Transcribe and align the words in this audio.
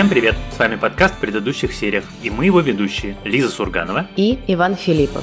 Всем 0.00 0.08
привет! 0.08 0.34
С 0.50 0.58
вами 0.58 0.76
подкаст 0.76 1.16
в 1.16 1.18
предыдущих 1.18 1.74
сериях, 1.74 2.04
и 2.22 2.30
мы 2.30 2.46
его 2.46 2.60
ведущие 2.60 3.18
Лиза 3.22 3.50
Сурганова 3.50 4.08
и 4.16 4.38
Иван 4.46 4.74
Филиппов. 4.74 5.22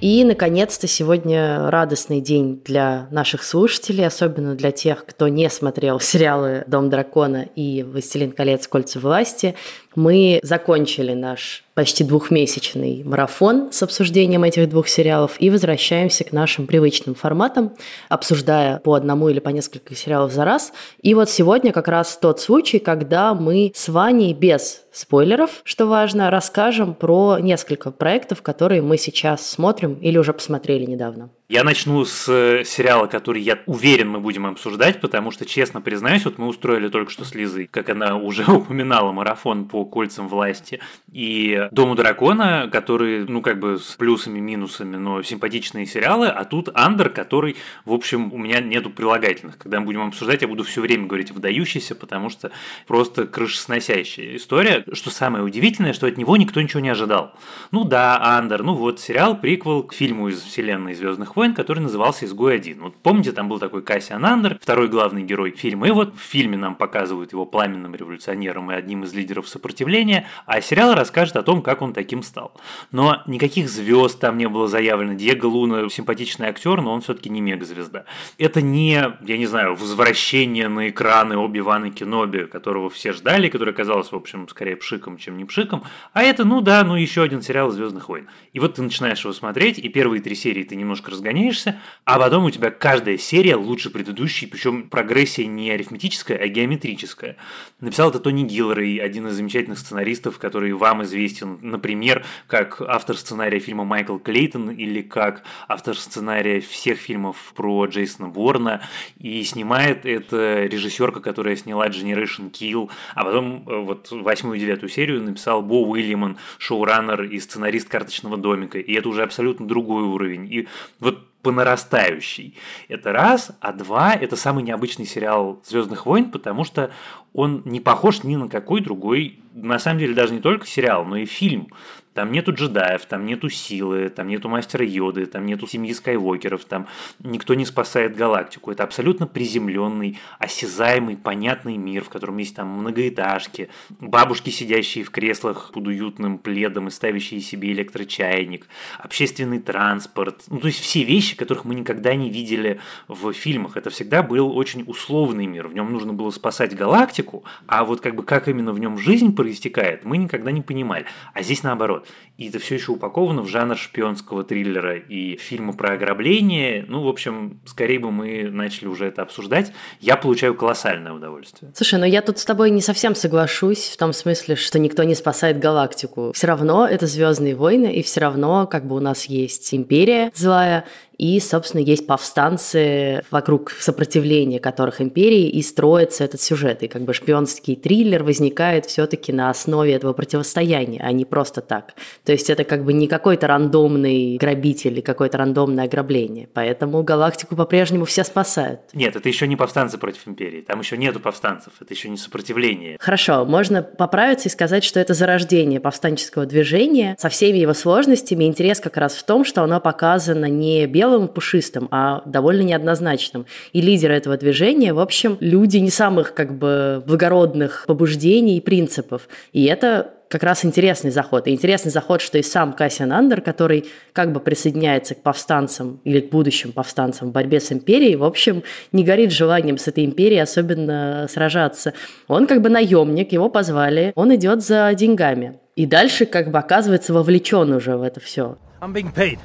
И, 0.00 0.22
наконец-то, 0.22 0.86
сегодня 0.86 1.72
радостный 1.72 2.20
день 2.20 2.62
для 2.64 3.08
наших 3.10 3.42
слушателей, 3.42 4.06
особенно 4.06 4.54
для 4.54 4.70
тех, 4.70 5.04
кто 5.04 5.26
не 5.26 5.50
смотрел 5.50 5.98
сериалы 5.98 6.62
«Дом 6.68 6.88
дракона» 6.88 7.48
и 7.56 7.82
«Властелин 7.82 8.30
колец. 8.30 8.68
Кольца 8.68 9.00
власти». 9.00 9.56
Мы 9.96 10.38
закончили 10.44 11.14
наш 11.14 11.63
почти 11.74 12.04
двухмесячный 12.04 13.02
марафон 13.04 13.72
с 13.72 13.82
обсуждением 13.82 14.44
этих 14.44 14.68
двух 14.68 14.88
сериалов 14.88 15.36
и 15.38 15.50
возвращаемся 15.50 16.24
к 16.24 16.32
нашим 16.32 16.66
привычным 16.66 17.14
форматам, 17.14 17.74
обсуждая 18.08 18.78
по 18.78 18.94
одному 18.94 19.28
или 19.28 19.40
по 19.40 19.50
несколько 19.50 19.94
сериалов 19.94 20.32
за 20.32 20.44
раз. 20.44 20.72
И 21.02 21.14
вот 21.14 21.28
сегодня 21.28 21.72
как 21.72 21.88
раз 21.88 22.16
тот 22.16 22.40
случай, 22.40 22.78
когда 22.78 23.34
мы 23.34 23.72
с 23.74 23.88
Ваней 23.88 24.32
без 24.32 24.82
спойлеров, 24.92 25.60
что 25.64 25.86
важно, 25.86 26.30
расскажем 26.30 26.94
про 26.94 27.38
несколько 27.40 27.90
проектов, 27.90 28.42
которые 28.42 28.80
мы 28.80 28.96
сейчас 28.96 29.44
смотрим 29.44 29.94
или 29.94 30.16
уже 30.16 30.32
посмотрели 30.32 30.84
недавно. 30.84 31.30
Я 31.46 31.62
начну 31.62 32.06
с 32.06 32.26
э, 32.26 32.64
сериала, 32.64 33.06
который 33.06 33.42
я 33.42 33.58
уверен 33.66 34.08
мы 34.08 34.20
будем 34.20 34.46
обсуждать, 34.46 35.02
потому 35.02 35.30
что, 35.30 35.44
честно 35.44 35.82
признаюсь, 35.82 36.24
вот 36.24 36.38
мы 36.38 36.46
устроили 36.46 36.88
только 36.88 37.12
что 37.12 37.26
с 37.26 37.34
Лизой, 37.34 37.66
как 37.66 37.90
она 37.90 38.16
уже 38.18 38.50
упоминала, 38.50 39.12
марафон 39.12 39.66
по 39.66 39.84
кольцам 39.84 40.26
власти 40.26 40.80
и 41.12 41.68
Дому 41.70 41.96
дракона, 41.96 42.70
который, 42.72 43.26
ну, 43.26 43.42
как 43.42 43.60
бы 43.60 43.78
с 43.78 43.94
плюсами, 43.96 44.40
минусами, 44.40 44.96
но 44.96 45.22
симпатичные 45.22 45.84
сериалы, 45.84 46.28
а 46.28 46.46
тут 46.46 46.70
Андер, 46.72 47.10
который, 47.10 47.56
в 47.84 47.92
общем, 47.92 48.32
у 48.32 48.38
меня 48.38 48.60
нету 48.60 48.88
прилагательных. 48.88 49.58
Когда 49.58 49.80
мы 49.80 49.86
будем 49.86 50.06
обсуждать, 50.06 50.40
я 50.40 50.48
буду 50.48 50.64
все 50.64 50.80
время 50.80 51.06
говорить 51.06 51.30
выдающийся, 51.30 51.94
потому 51.94 52.30
что 52.30 52.52
просто 52.86 53.26
крышесносящая 53.26 54.36
история. 54.36 54.82
Что 54.94 55.10
самое 55.10 55.44
удивительное, 55.44 55.92
что 55.92 56.06
от 56.06 56.16
него 56.16 56.38
никто 56.38 56.62
ничего 56.62 56.80
не 56.80 56.88
ожидал. 56.88 57.34
Ну 57.70 57.84
да, 57.84 58.18
Андер, 58.38 58.62
ну 58.62 58.72
вот 58.72 58.98
сериал, 58.98 59.38
приквел 59.38 59.82
к 59.82 59.92
фильму 59.92 60.28
из 60.28 60.40
вселенной 60.40 60.94
Звездных 60.94 61.33
войн, 61.36 61.54
который 61.54 61.80
назывался 61.80 62.24
«Изгой-1». 62.26 62.80
Вот 62.80 62.96
помните, 62.96 63.32
там 63.32 63.48
был 63.48 63.58
такой 63.58 63.82
Кассиан 63.82 64.24
Андер, 64.24 64.58
второй 64.60 64.88
главный 64.88 65.22
герой 65.22 65.50
фильма, 65.50 65.88
и 65.88 65.90
вот 65.90 66.14
в 66.14 66.20
фильме 66.20 66.56
нам 66.56 66.74
показывают 66.74 67.32
его 67.32 67.46
пламенным 67.46 67.94
революционером 67.94 68.70
и 68.70 68.74
одним 68.74 69.04
из 69.04 69.12
лидеров 69.14 69.48
сопротивления, 69.48 70.26
а 70.46 70.60
сериал 70.60 70.94
расскажет 70.94 71.36
о 71.36 71.42
том, 71.42 71.62
как 71.62 71.82
он 71.82 71.92
таким 71.92 72.22
стал. 72.22 72.52
Но 72.90 73.22
никаких 73.26 73.68
звезд 73.68 74.20
там 74.20 74.38
не 74.38 74.48
было 74.48 74.68
заявлено. 74.68 75.14
Диего 75.14 75.46
Луна 75.46 75.88
симпатичный 75.88 76.48
актер, 76.48 76.80
но 76.80 76.92
он 76.92 77.00
все-таки 77.00 77.28
не 77.30 77.40
мегазвезда. 77.40 78.04
Это 78.38 78.62
не, 78.62 78.92
я 79.20 79.38
не 79.38 79.46
знаю, 79.46 79.74
возвращение 79.74 80.68
на 80.68 80.88
экраны 80.88 81.36
Оби-Вана 81.36 81.90
Кеноби, 81.90 82.46
которого 82.46 82.90
все 82.90 83.12
ждали, 83.12 83.48
который 83.48 83.72
оказался, 83.72 84.14
в 84.14 84.18
общем, 84.18 84.48
скорее 84.48 84.76
пшиком, 84.76 85.18
чем 85.18 85.36
не 85.36 85.44
пшиком. 85.44 85.84
А 86.12 86.22
это, 86.22 86.44
ну 86.44 86.60
да, 86.60 86.84
ну 86.84 86.96
еще 86.96 87.22
один 87.22 87.42
сериал 87.42 87.70
Звездных 87.70 88.08
войн. 88.08 88.28
И 88.52 88.60
вот 88.60 88.74
ты 88.74 88.82
начинаешь 88.82 89.22
его 89.22 89.32
смотреть, 89.32 89.78
и 89.78 89.88
первые 89.88 90.20
три 90.20 90.34
серии 90.34 90.62
ты 90.62 90.76
немножко 90.76 91.10
разгоняешься, 91.24 91.80
а 92.04 92.18
потом 92.18 92.44
у 92.44 92.50
тебя 92.50 92.70
каждая 92.70 93.16
серия 93.16 93.56
лучше 93.56 93.90
предыдущей, 93.90 94.46
причем 94.46 94.88
прогрессия 94.88 95.46
не 95.46 95.70
арифметическая, 95.70 96.36
а 96.38 96.48
геометрическая. 96.48 97.36
Написал 97.80 98.10
это 98.10 98.20
Тони 98.20 98.44
Гиллерей, 98.44 99.00
один 99.00 99.26
из 99.28 99.34
замечательных 99.34 99.78
сценаристов, 99.78 100.38
который 100.38 100.72
вам 100.72 101.02
известен, 101.04 101.58
например, 101.62 102.24
как 102.46 102.80
автор 102.80 103.16
сценария 103.16 103.58
фильма 103.58 103.84
Майкл 103.84 104.18
Клейтон 104.18 104.70
или 104.70 105.00
как 105.00 105.44
автор 105.68 105.96
сценария 105.96 106.60
всех 106.60 106.98
фильмов 106.98 107.52
про 107.56 107.86
Джейсона 107.86 108.28
Борна. 108.28 108.82
И 109.18 109.42
снимает 109.44 110.04
это 110.04 110.64
режиссерка, 110.64 111.20
которая 111.20 111.56
сняла 111.56 111.88
Generation 111.88 112.50
Kill, 112.50 112.90
а 113.14 113.24
потом 113.24 113.68
э, 113.68 113.80
вот 113.80 114.10
восьмую 114.10 114.56
и 114.56 114.60
девятую 114.60 114.90
серию 114.90 115.22
написал 115.22 115.62
Бо 115.62 115.86
Уильяман, 115.86 116.36
шоураннер 116.58 117.22
и 117.24 117.38
сценарист 117.40 117.88
«Карточного 117.88 118.36
домика». 118.36 118.78
И 118.78 118.92
это 118.92 119.08
уже 119.08 119.22
абсолютно 119.22 119.66
другой 119.66 120.02
уровень. 120.02 120.52
И 120.52 120.68
вот 121.00 121.13
по 121.44 121.52
нарастающей. 121.52 122.56
Это 122.88 123.12
раз. 123.12 123.52
А 123.60 123.72
два, 123.72 124.14
это 124.14 124.34
самый 124.34 124.64
необычный 124.64 125.06
сериал 125.06 125.62
Звездных 125.64 126.06
войн, 126.06 126.30
потому 126.30 126.64
что 126.64 126.90
он 127.32 127.62
не 127.64 127.78
похож 127.78 128.24
ни 128.24 128.34
на 128.34 128.48
какой 128.48 128.80
другой, 128.80 129.40
на 129.52 129.78
самом 129.78 130.00
деле 130.00 130.14
даже 130.14 130.32
не 130.32 130.40
только 130.40 130.66
сериал, 130.66 131.04
но 131.04 131.16
и 131.16 131.26
фильм. 131.26 131.68
Там 132.14 132.30
нету 132.30 132.52
джедаев, 132.52 133.04
там 133.06 133.26
нету 133.26 133.50
силы, 133.50 134.08
там 134.08 134.28
нету 134.28 134.48
мастера 134.48 134.86
Йоды, 134.86 135.26
там 135.26 135.46
нету 135.46 135.66
семьи 135.66 135.92
Скайуокеров, 135.92 136.64
там 136.64 136.86
никто 137.18 137.54
не 137.54 137.66
спасает 137.66 138.16
галактику. 138.16 138.70
Это 138.70 138.84
абсолютно 138.84 139.26
приземленный, 139.26 140.18
осязаемый, 140.38 141.16
понятный 141.16 141.76
мир, 141.76 142.04
в 142.04 142.08
котором 142.08 142.36
есть 142.38 142.54
там 142.54 142.68
многоэтажки, 142.68 143.68
бабушки, 143.98 144.50
сидящие 144.50 145.02
в 145.02 145.10
креслах 145.10 145.72
под 145.72 145.88
уютным 145.88 146.38
пледом 146.38 146.86
и 146.86 146.90
ставящие 146.92 147.40
себе 147.40 147.72
электрочайник, 147.72 148.68
общественный 149.00 149.58
транспорт. 149.58 150.44
Ну, 150.46 150.60
то 150.60 150.68
есть 150.68 150.78
все 150.78 151.02
вещи, 151.02 151.36
которых 151.36 151.64
мы 151.64 151.74
никогда 151.74 152.14
не 152.14 152.30
видели 152.30 152.78
в 153.08 153.32
фильмах. 153.32 153.76
Это 153.76 153.90
всегда 153.90 154.22
был 154.22 154.56
очень 154.56 154.84
условный 154.86 155.46
мир. 155.46 155.66
В 155.66 155.74
нем 155.74 155.92
нужно 155.92 156.12
было 156.12 156.30
спасать 156.30 156.76
галактику, 156.76 157.42
а 157.66 157.84
вот 157.84 158.00
как 158.00 158.14
бы 158.14 158.22
как 158.22 158.46
именно 158.46 158.72
в 158.72 158.78
нем 158.78 158.98
жизнь 158.98 159.34
проистекает, 159.34 160.04
мы 160.04 160.16
никогда 160.16 160.52
не 160.52 160.62
понимали. 160.62 161.06
А 161.32 161.42
здесь 161.42 161.64
наоборот. 161.64 162.03
И 162.36 162.48
это 162.48 162.58
все 162.58 162.74
еще 162.74 162.92
упаковано 162.92 163.42
в 163.42 163.48
жанр 163.48 163.76
шпионского 163.76 164.42
триллера 164.42 164.96
и 164.96 165.36
фильма 165.36 165.72
про 165.72 165.92
ограбление. 165.92 166.84
Ну, 166.88 167.02
в 167.02 167.08
общем, 167.08 167.60
скорее 167.64 168.00
бы 168.00 168.10
мы 168.10 168.50
начали 168.50 168.88
уже 168.88 169.06
это 169.06 169.22
обсуждать. 169.22 169.72
Я 170.00 170.16
получаю 170.16 170.54
колоссальное 170.54 171.12
удовольствие. 171.12 171.72
Слушай, 171.76 172.00
ну 172.00 172.06
я 172.06 172.22
тут 172.22 172.38
с 172.38 172.44
тобой 172.44 172.70
не 172.70 172.80
совсем 172.80 173.14
соглашусь 173.14 173.88
в 173.88 173.96
том 173.96 174.12
смысле, 174.12 174.56
что 174.56 174.80
никто 174.80 175.04
не 175.04 175.14
спасает 175.14 175.60
галактику. 175.60 176.32
Все 176.34 176.48
равно 176.48 176.88
это 176.88 177.06
Звездные 177.06 177.54
войны, 177.54 177.94
и 177.94 178.02
все 178.02 178.20
равно 178.20 178.66
как 178.66 178.86
бы 178.86 178.96
у 178.96 179.00
нас 179.00 179.26
есть 179.26 179.72
империя 179.72 180.32
злая, 180.34 180.84
и, 181.18 181.38
собственно, 181.40 181.80
есть 181.80 182.06
повстанцы 182.06 183.22
вокруг 183.30 183.70
сопротивления 183.70 184.58
которых 184.58 185.00
империи, 185.00 185.48
и 185.48 185.62
строится 185.62 186.24
этот 186.24 186.40
сюжет. 186.40 186.82
И 186.82 186.88
как 186.88 187.02
бы 187.02 187.14
шпионский 187.14 187.76
триллер 187.76 188.24
возникает 188.24 188.86
все-таки 188.86 189.32
на 189.32 189.50
основе 189.50 189.92
этого 189.92 190.12
противостояния, 190.12 191.00
а 191.04 191.12
не 191.12 191.24
просто 191.24 191.60
так. 191.60 191.94
То 192.24 192.32
есть 192.32 192.50
это 192.50 192.64
как 192.64 192.84
бы 192.84 192.92
не 192.92 193.06
какой-то 193.06 193.46
рандомный 193.46 194.36
грабитель 194.36 194.92
или 194.92 195.00
какое-то 195.00 195.38
рандомное 195.38 195.84
ограбление. 195.84 196.48
Поэтому 196.52 197.02
галактику 197.02 197.56
по-прежнему 197.56 198.04
все 198.04 198.24
спасают. 198.24 198.80
Нет, 198.92 199.16
это 199.16 199.28
еще 199.28 199.46
не 199.46 199.56
повстанцы 199.56 199.98
против 199.98 200.26
империи. 200.26 200.62
Там 200.62 200.80
еще 200.80 200.96
нету 200.96 201.20
повстанцев. 201.20 201.72
Это 201.80 201.92
еще 201.92 202.08
не 202.08 202.16
сопротивление. 202.16 202.96
Хорошо, 203.00 203.44
можно 203.44 203.82
поправиться 203.82 204.48
и 204.48 204.52
сказать, 204.52 204.84
что 204.84 204.98
это 204.98 205.14
зарождение 205.14 205.80
повстанческого 205.80 206.46
движения 206.46 207.16
со 207.18 207.28
всеми 207.28 207.58
его 207.58 207.74
сложностями. 207.74 208.44
Интерес 208.44 208.80
как 208.80 208.96
раз 208.96 209.14
в 209.14 209.24
том, 209.24 209.44
что 209.44 209.62
оно 209.62 209.80
показано 209.80 210.46
не 210.46 210.86
белым 210.86 211.03
белым 211.04 211.28
пушистым, 211.28 211.88
а 211.90 212.22
довольно 212.24 212.62
неоднозначным. 212.62 213.46
И 213.72 213.80
лидеры 213.80 214.14
этого 214.14 214.36
движения, 214.36 214.92
в 214.94 215.00
общем, 215.00 215.36
люди 215.40 215.78
не 215.78 215.90
самых 215.90 216.34
как 216.34 216.56
бы 216.56 217.02
благородных 217.06 217.84
побуждений 217.86 218.56
и 218.56 218.60
принципов. 218.60 219.28
И 219.52 219.64
это 219.64 220.10
как 220.28 220.42
раз 220.42 220.64
интересный 220.64 221.10
заход. 221.10 221.46
И 221.46 221.50
интересный 221.50 221.92
заход, 221.92 222.20
что 222.20 222.38
и 222.38 222.42
сам 222.42 222.72
Кассиан 222.72 223.12
Андер, 223.12 223.40
который 223.40 223.84
как 224.12 224.32
бы 224.32 224.40
присоединяется 224.40 225.14
к 225.14 225.22
повстанцам 225.22 226.00
или 226.04 226.20
к 226.20 226.30
будущим 226.30 226.72
повстанцам 226.72 227.28
в 227.28 227.32
борьбе 227.32 227.60
с 227.60 227.70
империей, 227.70 228.16
в 228.16 228.24
общем, 228.24 228.62
не 228.92 229.04
горит 229.04 229.30
желанием 229.30 229.78
с 229.78 229.86
этой 229.86 230.04
империей 230.04 230.42
особенно 230.42 231.26
сражаться. 231.30 231.92
Он 232.26 232.46
как 232.46 232.62
бы 232.62 232.68
наемник, 232.70 233.32
его 233.32 233.48
позвали, 233.48 234.12
он 234.16 234.34
идет 234.34 234.62
за 234.62 234.92
деньгами. 234.94 235.58
И 235.76 235.86
дальше 235.86 236.24
как 236.24 236.50
бы 236.50 236.58
оказывается 236.58 237.12
вовлечен 237.12 237.72
уже 237.72 237.96
в 237.96 238.02
это 238.02 238.20
все. 238.20 238.56
I'm 238.80 238.92
being 238.92 239.12
paid 239.14 239.38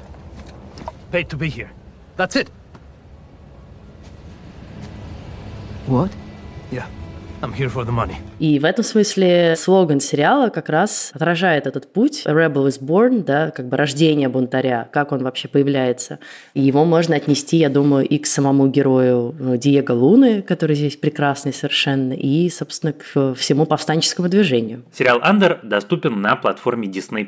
paid 1.10 1.28
to 1.30 1.36
be 1.36 1.48
here. 1.48 1.70
That's 2.16 2.36
it. 2.36 2.50
What? 5.86 6.10
Yeah. 6.70 6.86
I'm 7.42 7.54
here 7.54 7.70
for 7.70 7.86
the 7.86 7.92
money. 7.92 8.16
И 8.38 8.58
в 8.58 8.66
этом 8.66 8.84
смысле 8.84 9.56
слоган 9.56 10.00
сериала 10.00 10.50
как 10.50 10.68
раз 10.68 11.10
отражает 11.14 11.66
этот 11.66 11.90
путь. 11.90 12.24
Rebel 12.26 12.66
is 12.68 12.78
born, 12.78 13.24
да, 13.24 13.50
как 13.50 13.66
бы 13.66 13.78
рождение 13.78 14.28
бунтаря, 14.28 14.88
как 14.92 15.12
он 15.12 15.22
вообще 15.22 15.48
появляется. 15.48 16.18
И 16.52 16.60
его 16.60 16.84
можно 16.84 17.16
отнести, 17.16 17.56
я 17.56 17.70
думаю, 17.70 18.06
и 18.06 18.18
к 18.18 18.26
самому 18.26 18.68
герою 18.68 19.34
э, 19.40 19.56
Диего 19.56 19.92
Луны, 19.92 20.42
который 20.42 20.76
здесь 20.76 20.96
прекрасный 20.96 21.54
совершенно, 21.54 22.12
и, 22.12 22.50
собственно, 22.50 22.92
к 22.92 23.34
всему 23.34 23.64
повстанческому 23.64 24.28
движению. 24.28 24.82
Сериал 24.92 25.20
«Андер» 25.22 25.60
доступен 25.62 26.20
на 26.20 26.36
платформе 26.36 26.88
Disney+. 26.88 27.26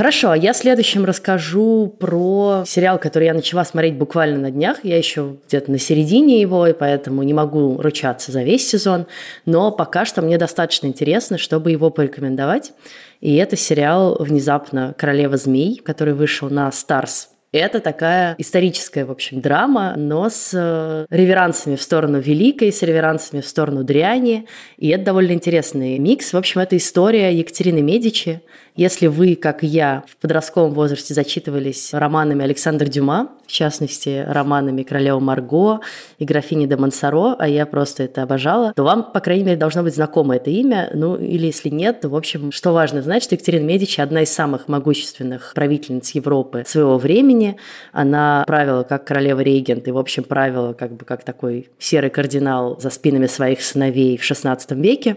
Хорошо, 0.00 0.30
а 0.30 0.36
я 0.38 0.54
следующим 0.54 1.04
расскажу 1.04 1.94
про 1.98 2.64
сериал, 2.66 2.98
который 2.98 3.26
я 3.26 3.34
начала 3.34 3.66
смотреть 3.66 3.96
буквально 3.96 4.38
на 4.38 4.50
днях. 4.50 4.78
Я 4.82 4.96
еще 4.96 5.36
где-то 5.46 5.70
на 5.70 5.78
середине 5.78 6.40
его, 6.40 6.66
и 6.66 6.72
поэтому 6.72 7.22
не 7.22 7.34
могу 7.34 7.76
ручаться 7.82 8.32
за 8.32 8.42
весь 8.42 8.66
сезон. 8.66 9.06
Но 9.44 9.70
пока 9.70 10.06
что 10.06 10.22
мне 10.22 10.38
достаточно 10.38 10.86
интересно, 10.86 11.36
чтобы 11.36 11.70
его 11.70 11.90
порекомендовать. 11.90 12.72
И 13.20 13.36
это 13.36 13.56
сериал 13.56 14.16
внезапно 14.18 14.94
«Королева 14.96 15.36
змей», 15.36 15.82
который 15.84 16.14
вышел 16.14 16.48
на 16.48 16.70
Stars 16.70 17.26
Это 17.52 17.80
такая 17.80 18.36
историческая, 18.38 19.04
в 19.04 19.10
общем, 19.10 19.42
драма, 19.42 19.96
но 19.98 20.30
с 20.30 20.52
э, 20.54 21.04
реверансами 21.10 21.76
в 21.76 21.82
сторону 21.82 22.20
великой, 22.20 22.72
с 22.72 22.80
реверансами 22.80 23.42
в 23.42 23.46
сторону 23.46 23.84
дряни. 23.84 24.46
И 24.78 24.88
это 24.88 25.04
довольно 25.04 25.32
интересный 25.32 25.98
микс. 25.98 26.32
В 26.32 26.38
общем, 26.38 26.62
это 26.62 26.78
история 26.78 27.34
Екатерины 27.34 27.82
Медичи, 27.82 28.40
если 28.80 29.08
вы, 29.08 29.36
как 29.36 29.62
я, 29.62 30.04
в 30.08 30.16
подростковом 30.16 30.72
возрасте 30.72 31.12
зачитывались 31.12 31.92
романами 31.92 32.42
Александра 32.42 32.86
Дюма, 32.86 33.28
в 33.46 33.52
частности, 33.52 34.24
романами 34.26 34.84
«Королева 34.84 35.20
Марго» 35.20 35.80
и 36.18 36.24
«Графини 36.24 36.66
де 36.66 36.76
Монсоро», 36.76 37.36
а 37.38 37.46
я 37.46 37.66
просто 37.66 38.04
это 38.04 38.22
обожала, 38.22 38.72
то 38.74 38.84
вам, 38.84 39.12
по 39.12 39.20
крайней 39.20 39.44
мере, 39.44 39.58
должно 39.58 39.82
быть 39.82 39.94
знакомо 39.94 40.36
это 40.36 40.48
имя. 40.48 40.88
Ну, 40.94 41.16
или 41.16 41.46
если 41.46 41.68
нет, 41.68 42.00
то, 42.00 42.08
в 42.08 42.16
общем, 42.16 42.52
что 42.52 42.72
важно 42.72 43.02
знать, 43.02 43.22
что 43.22 43.34
Екатерина 43.34 43.66
Медичи– 43.66 44.00
одна 44.00 44.22
из 44.22 44.32
самых 44.32 44.66
могущественных 44.66 45.52
правительниц 45.54 46.12
Европы 46.12 46.64
своего 46.66 46.96
времени. 46.96 47.58
Она 47.92 48.44
правила 48.46 48.82
как 48.84 49.04
королева-регент 49.04 49.88
и, 49.88 49.90
в 49.90 49.98
общем, 49.98 50.24
правила 50.24 50.72
как 50.72 50.92
бы 50.92 51.04
как 51.04 51.22
такой 51.22 51.68
серый 51.78 52.08
кардинал 52.08 52.80
за 52.80 52.88
спинами 52.88 53.26
своих 53.26 53.60
сыновей 53.60 54.16
в 54.16 54.22
XVI 54.22 54.58
веке. 54.80 55.16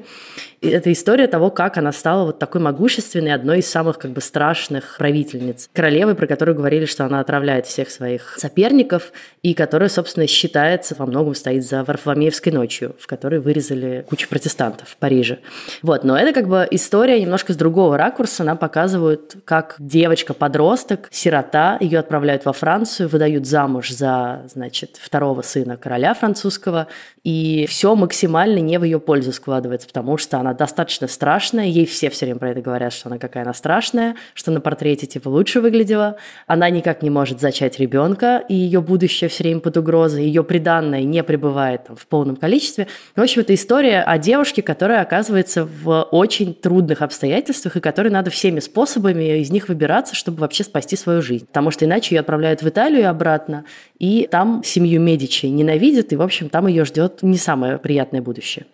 Это 0.64 0.94
история 0.94 1.28
того, 1.28 1.52
как 1.52 1.78
она 1.78 1.92
стала 1.92 2.24
вот 2.24 2.40
такой 2.40 2.62
могущественной, 2.62 3.34
одной 3.34 3.60
из 3.60 3.70
самых 3.70 3.98
как 3.98 4.12
бы 4.12 4.22
страшных 4.22 4.96
правительниц. 4.98 5.70
Королевой, 5.74 6.16
про 6.16 6.26
которую 6.26 6.56
говорили, 6.56 6.86
что 6.86 7.04
она 7.04 7.20
отравляет 7.20 7.66
всех 7.66 7.92
своих 7.92 8.36
соперников, 8.38 9.12
и 9.42 9.54
которая, 9.56 9.90
собственно, 9.90 10.26
считается, 10.26 10.96
во 10.98 11.06
многом 11.06 11.36
стоит 11.36 11.66
за 11.66 11.84
Варфоломеевской 11.84 12.54
ночью, 12.54 12.96
в 12.98 13.08
которой 13.08 13.42
вырезали 13.42 14.06
кучу 14.08 14.30
протестантов 14.30 14.88
в 14.88 14.96
Париже. 14.96 15.40
Вот, 15.82 16.06
но 16.06 16.18
это 16.18 16.32
как 16.32 16.48
бы 16.48 16.66
история 16.72 17.20
немножко 17.20 17.52
с 17.52 17.58
другого 17.58 17.98
ракурса. 17.98 18.44
Она 18.44 18.56
показывает, 18.56 19.36
как 19.44 19.76
девочка-подросток, 19.80 21.10
сирота, 21.12 21.78
ее 21.82 22.00
отправляют 22.00 22.46
во 22.46 22.54
Францию, 22.54 23.10
выдают 23.10 23.46
замуж 23.46 23.92
за, 23.92 24.44
значит, 24.48 24.98
второго 25.02 25.42
сына 25.42 25.76
короля 25.76 26.14
французского, 26.14 26.88
и 27.26 27.66
все 27.68 27.96
максимально 27.96 28.60
не 28.60 28.80
в 28.80 28.86
ее 28.86 29.02
пользу 29.02 29.34
складывается, 29.34 29.88
потому 29.90 30.18
что 30.18 30.38
она 30.38 30.53
достаточно 30.54 31.08
страшная, 31.08 31.66
ей 31.66 31.86
все 31.86 32.10
все 32.10 32.26
время 32.26 32.40
про 32.40 32.52
это 32.52 32.62
говорят, 32.62 32.94
что 32.94 33.10
она 33.10 33.18
какая 33.18 33.44
она 33.44 33.54
страшная, 33.54 34.16
что 34.34 34.52
на 34.52 34.62
портрете 34.62 35.08
типа 35.08 35.30
лучше 35.30 35.62
выглядела, 35.62 36.18
она 36.48 36.70
никак 36.70 37.02
не 37.02 37.10
может 37.10 37.40
зачать 37.40 37.80
ребенка, 37.80 38.44
и 38.48 38.56
ее 38.56 38.82
будущее 38.82 39.30
все 39.30 39.44
время 39.44 39.60
под 39.60 39.78
угрозой, 39.78 40.26
ее 40.26 40.44
приданное 40.44 41.04
не 41.04 41.24
пребывает 41.24 41.86
там, 41.86 41.96
в 41.96 42.08
полном 42.08 42.36
количестве. 42.36 42.88
В 43.16 43.22
общем, 43.22 43.42
это 43.42 43.54
история 43.54 44.02
о 44.02 44.18
девушке, 44.18 44.62
которая 44.62 45.02
оказывается 45.02 45.66
в 45.66 46.04
очень 46.12 46.54
трудных 46.54 47.02
обстоятельствах, 47.02 47.78
и 47.78 47.80
которой 47.80 48.10
надо 48.10 48.30
всеми 48.30 48.60
способами 48.60 49.40
из 49.40 49.52
них 49.52 49.70
выбираться, 49.70 50.16
чтобы 50.16 50.40
вообще 50.40 50.64
спасти 50.64 50.96
свою 50.96 51.22
жизнь. 51.22 51.46
Потому 51.48 51.72
что 51.72 51.86
иначе 51.86 52.16
ее 52.16 52.22
отправляют 52.22 52.62
в 52.62 52.68
Италию 52.68 53.02
и 53.02 53.06
обратно, 53.06 53.66
и 54.00 54.28
там 54.30 54.64
семью 54.64 55.02
Медичи 55.02 55.48
ненавидят, 55.48 56.14
и, 56.14 56.16
в 56.16 56.22
общем, 56.22 56.50
там 56.50 56.68
ее 56.68 56.86
ждет 56.86 57.24
не 57.24 57.38
самое 57.38 57.78
приятное 57.78 58.22
будущее. 58.22 58.66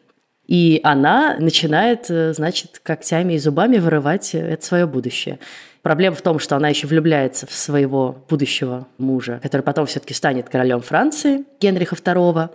И 0.50 0.80
она 0.84 1.38
начинает, 1.38 2.10
э, 2.10 2.34
значит, 2.34 2.80
когтями 2.81 3.34
и 3.34 3.38
зубами 3.38 3.78
вырывать 3.78 4.34
это 4.34 4.66
свое 4.66 4.88
будущее. 4.88 5.38
Проблема 5.84 6.16
в 6.16 6.24
том, 6.24 6.40
что 6.40 6.56
она 6.56 6.69
еще 6.69 6.88
влюбляется 6.88 7.46
в 7.46 7.51
своего 7.51 8.25
будущего 8.28 8.88
мужа, 8.98 9.40
который 9.44 9.62
потом 9.62 9.86
все-таки 9.86 10.16
станет 10.16 10.50
королем 10.50 10.81
Франции, 10.81 11.44
Генриха 11.62 11.96
II 11.96 12.50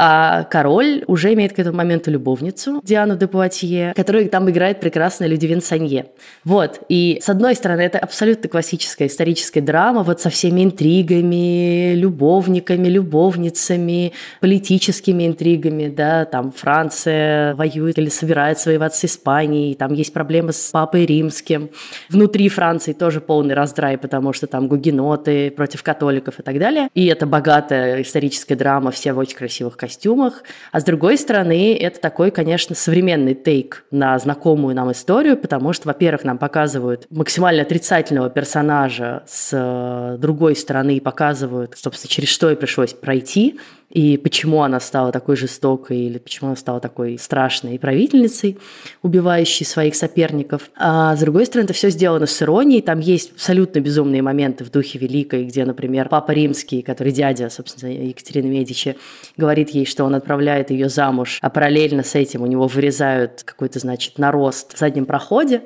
а 0.00 0.44
король 0.44 1.02
уже 1.08 1.34
имеет 1.34 1.54
к 1.54 1.58
этому 1.58 1.78
моменту 1.78 2.12
любовницу, 2.12 2.80
Диану 2.84 3.16
де 3.16 3.26
Пуатье, 3.26 3.92
которую 3.96 4.28
там 4.28 4.48
играет 4.48 4.78
прекрасная 4.78 5.26
Людивин 5.26 5.60
Санье. 5.60 6.06
Вот, 6.44 6.82
и 6.88 7.18
с 7.20 7.28
одной 7.28 7.56
стороны, 7.56 7.80
это 7.80 7.98
абсолютно 7.98 8.48
классическая 8.48 9.08
историческая 9.08 9.60
драма, 9.60 10.04
вот 10.04 10.20
со 10.20 10.30
всеми 10.30 10.62
интригами, 10.62 11.94
любовниками, 11.94 12.86
любовницами, 12.86 14.12
политическими 14.40 15.26
интригами, 15.26 15.88
да, 15.88 16.26
там 16.26 16.52
Франция 16.52 17.56
воюет 17.56 17.98
или 17.98 18.08
собирается 18.08 18.70
воевать 18.70 18.94
с 18.94 19.04
Испанией, 19.04 19.74
там 19.74 19.92
есть 19.94 20.12
проблемы 20.12 20.52
с 20.52 20.70
папой 20.70 21.06
римским. 21.06 21.70
Внутри 22.08 22.48
Франции 22.48 22.92
тоже 22.92 23.20
полный 23.20 23.56
раздрай, 23.56 23.98
потому 23.98 24.32
что 24.32 24.46
там 24.46 24.68
гугеноты 24.68 25.50
против 25.50 25.82
католиков 25.82 26.38
и 26.38 26.42
так 26.44 26.56
далее. 26.60 26.88
И 26.94 27.06
это 27.06 27.26
богатая 27.26 28.00
историческая 28.02 28.54
драма, 28.54 28.92
все 28.92 29.12
в 29.12 29.18
очень 29.18 29.36
красивых 29.36 29.76
костюмах 29.76 29.87
костюмах. 29.88 30.42
А 30.70 30.80
с 30.80 30.84
другой 30.84 31.16
стороны, 31.16 31.74
это 31.74 31.98
такой, 31.98 32.30
конечно, 32.30 32.74
современный 32.74 33.34
тейк 33.34 33.84
на 33.90 34.18
знакомую 34.18 34.74
нам 34.74 34.92
историю, 34.92 35.36
потому 35.36 35.72
что, 35.72 35.88
во-первых, 35.88 36.24
нам 36.24 36.36
показывают 36.36 37.06
максимально 37.10 37.62
отрицательного 37.62 38.28
персонажа 38.28 39.22
с 39.26 40.16
другой 40.18 40.56
стороны 40.56 40.96
и 40.96 41.00
показывают, 41.00 41.76
собственно, 41.76 42.10
через 42.10 42.28
что 42.28 42.50
ей 42.50 42.56
пришлось 42.56 42.92
пройти 42.92 43.58
и 43.90 44.18
почему 44.18 44.62
она 44.62 44.80
стала 44.80 45.12
такой 45.12 45.36
жестокой, 45.36 45.98
или 45.98 46.18
почему 46.18 46.48
она 46.48 46.56
стала 46.56 46.80
такой 46.80 47.18
страшной 47.18 47.78
правительницей, 47.78 48.58
убивающей 49.02 49.64
своих 49.64 49.94
соперников. 49.94 50.70
А 50.76 51.16
с 51.16 51.20
другой 51.20 51.46
стороны, 51.46 51.64
это 51.64 51.74
все 51.74 51.90
сделано 51.90 52.26
с 52.26 52.42
иронией, 52.42 52.82
там 52.82 53.00
есть 53.00 53.32
абсолютно 53.32 53.80
безумные 53.80 54.22
моменты 54.22 54.64
в 54.64 54.70
духе 54.70 54.98
Великой, 54.98 55.44
где, 55.44 55.64
например, 55.64 56.08
Папа 56.08 56.32
Римский, 56.32 56.82
который 56.82 57.12
дядя, 57.12 57.48
собственно, 57.48 57.90
Екатерины 57.90 58.48
Медичи, 58.48 58.96
говорит 59.36 59.70
ей, 59.70 59.86
что 59.86 60.04
он 60.04 60.14
отправляет 60.14 60.70
ее 60.70 60.88
замуж, 60.88 61.38
а 61.40 61.48
параллельно 61.48 62.02
с 62.02 62.14
этим 62.14 62.42
у 62.42 62.46
него 62.46 62.66
вырезают 62.66 63.42
какой-то, 63.44 63.78
значит, 63.78 64.18
нарост 64.18 64.74
в 64.74 64.78
заднем 64.78 65.06
проходе, 65.06 65.62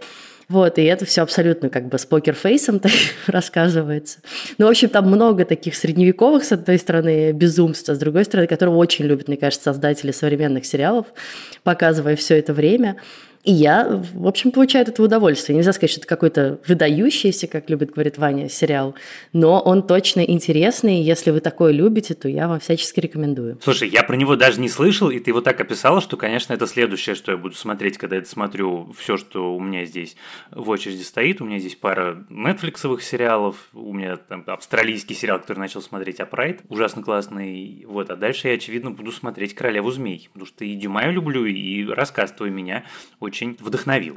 вот, 0.52 0.78
и 0.78 0.82
это 0.82 1.06
все 1.06 1.22
абсолютно 1.22 1.70
как 1.70 1.88
бы 1.88 1.99
с 1.99 2.04
покерфейсом 2.04 2.78
рассказывается. 3.26 4.19
Ну, 4.58 4.66
в 4.66 4.69
общем, 4.69 4.90
там 4.90 5.06
много 5.06 5.46
таких 5.46 5.75
средневековых, 5.75 6.44
с 6.44 6.52
одной 6.52 6.78
стороны, 6.78 7.32
безумств, 7.32 7.88
а 7.88 7.94
с 7.94 7.99
другой 7.99 8.26
стороны, 8.26 8.46
которого 8.46 8.76
очень 8.76 9.06
любят, 9.06 9.28
мне 9.28 9.38
кажется, 9.38 9.72
создатели 9.72 10.10
современных 10.12 10.66
сериалов, 10.66 11.06
показывая 11.62 12.16
все 12.16 12.38
это 12.38 12.52
время. 12.52 12.96
И 13.42 13.52
я, 13.52 14.02
в 14.14 14.26
общем, 14.26 14.52
получаю 14.52 14.86
этого 14.86 15.06
удовольствие. 15.06 15.56
Нельзя 15.56 15.72
сказать, 15.72 15.90
что 15.90 16.00
это 16.00 16.06
какой-то 16.08 16.60
выдающийся, 16.68 17.48
как 17.48 17.68
любит 17.70 17.90
говорить 17.90 18.16
Ваня, 18.16 18.48
сериал, 18.48 18.94
но 19.32 19.60
он 19.60 19.84
точно 19.84 20.20
интересный. 20.20 21.02
Если 21.02 21.32
вы 21.32 21.40
такое 21.40 21.72
любите, 21.72 22.14
то 22.14 22.28
я 22.28 22.46
вам 22.46 22.60
всячески 22.60 23.00
рекомендую. 23.00 23.58
Слушай, 23.60 23.88
я 23.88 24.05
про 24.05 24.14
него 24.14 24.36
даже 24.36 24.60
не 24.60 24.69
слышал, 24.69 25.10
и 25.10 25.19
ты 25.19 25.31
его 25.31 25.40
так 25.40 25.60
описала, 25.60 26.00
что, 26.00 26.17
конечно, 26.17 26.52
это 26.52 26.69
следующее, 26.69 27.17
что 27.17 27.32
я 27.32 27.38
буду 27.38 27.56
смотреть, 27.56 27.98
когда 27.98 28.17
я 28.17 28.24
смотрю 28.24 28.94
все, 28.96 29.17
что 29.17 29.55
у 29.55 29.60
меня 29.60 29.86
здесь 29.86 30.17
в 30.52 30.70
очереди 30.70 31.02
стоит. 31.02 31.40
У 31.40 31.44
меня 31.44 31.58
здесь 31.58 31.74
пара 31.74 32.24
нетфликсовых 32.28 33.02
сериалов, 33.02 33.56
у 33.72 33.93
меня 33.93 34.17
там 34.19 34.44
австралийский 34.46 35.14
сериал, 35.14 35.40
который 35.40 35.58
начал 35.58 35.82
смотреть 35.82 36.20
Апрайт, 36.20 36.60
ужасно 36.69 37.02
классный. 37.02 37.84
Вот, 37.88 38.10
а 38.10 38.17
дальше 38.17 38.48
я, 38.48 38.55
очевидно, 38.55 38.93
буду 38.93 39.10
смотреть 39.10 39.55
Королеву 39.56 39.90
змей, 39.90 40.28
потому 40.32 40.46
что 40.46 40.64
и 40.64 40.76
Дюма 40.76 41.02
я 41.02 41.10
люблю, 41.10 41.44
и 41.44 41.84
рассказ 41.86 42.31
твой 42.31 42.50
меня 42.50 42.84
очень 43.19 43.31
очень 43.32 43.56
вдохновил. 43.60 44.12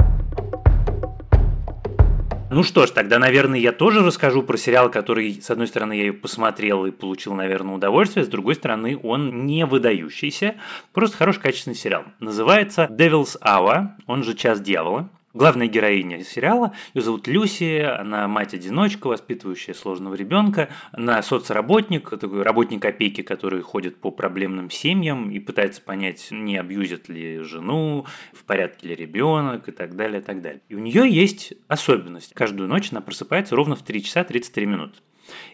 Ну 2.52 2.64
что 2.64 2.86
ж, 2.86 2.92
тогда, 2.92 3.18
наверное, 3.18 3.58
я 3.58 3.72
тоже 3.72 4.04
расскажу 4.04 4.44
про 4.44 4.58
сериал, 4.58 4.92
который, 4.92 5.42
с 5.42 5.50
одной 5.50 5.68
стороны, 5.68 5.94
я 5.94 6.12
посмотрел 6.12 6.86
и 6.86 6.92
получил, 6.92 7.34
наверное, 7.34 7.76
удовольствие, 7.76 8.26
с 8.26 8.28
другой 8.28 8.56
стороны, 8.56 9.00
он 9.02 9.46
не 9.46 9.66
выдающийся, 9.66 10.56
просто 10.92 11.16
хороший, 11.16 11.40
качественный 11.40 11.78
сериал. 11.78 12.04
Называется 12.20 12.90
Devil's 12.92 13.38
Hour, 13.42 13.88
он 14.06 14.24
же 14.26 14.36
«Час 14.36 14.60
дьявола». 14.60 15.10
Главная 15.36 15.68
героиня 15.68 16.24
сериала, 16.24 16.72
ее 16.94 17.02
зовут 17.02 17.28
Люси, 17.28 17.82
она 17.82 18.26
мать-одиночка, 18.30 19.08
воспитывающая 19.08 19.74
сложного 19.74 20.16
ребенка, 20.16 20.70
она 20.94 21.22
соцработник, 21.22 22.10
такой 22.10 22.42
работник 22.42 22.86
опеки, 22.86 23.20
который 23.20 23.62
ходит 23.62 23.98
по 23.98 24.12
проблемным 24.12 24.70
семьям 24.70 25.30
и 25.30 25.40
пытается 25.40 25.82
понять, 25.82 26.30
не 26.32 26.56
абьюзит 26.56 27.10
ли 27.10 27.40
жену, 27.40 28.06
в 28.32 28.46
порядке 28.46 28.88
ли 28.88 28.96
ребенок 28.96 29.68
и 29.68 29.74
так 29.74 29.98
далее, 29.98 30.22
и 30.22 30.24
так 30.24 30.42
далее. 30.42 30.62
И 30.70 30.76
у 30.76 30.80
нее 30.80 31.06
есть 31.06 31.52
особенность. 31.68 32.34
Каждую 32.34 32.70
ночь 32.70 32.94
она 32.94 33.02
просыпается 33.02 33.58
ровно 33.58 33.76
в 33.76 33.84
3 33.84 34.04
часа 34.04 34.24
33 34.24 34.66
минуты. 34.66 35.00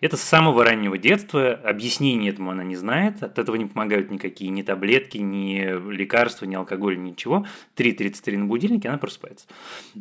Это 0.02 0.18
с 0.18 0.22
самого 0.22 0.64
раннего 0.64 0.98
детства, 0.98 1.54
объяснений 1.54 2.30
этому 2.30 2.52
она 2.52 2.64
не 2.64 2.76
знает, 2.76 3.24
от 3.24 3.40
этого 3.40 3.56
не 3.56 3.66
помогают 3.66 4.12
никакие 4.12 4.50
ни 4.52 4.62
таблетки, 4.62 5.18
ни 5.18 5.92
лекарства, 5.92 6.46
ни 6.46 6.56
алкоголь, 6.56 7.02
ничего. 7.02 7.46
3.33 7.76 8.38
на 8.38 8.46
будильнике, 8.46 8.90
она 8.90 8.98
просыпается. 8.98 9.46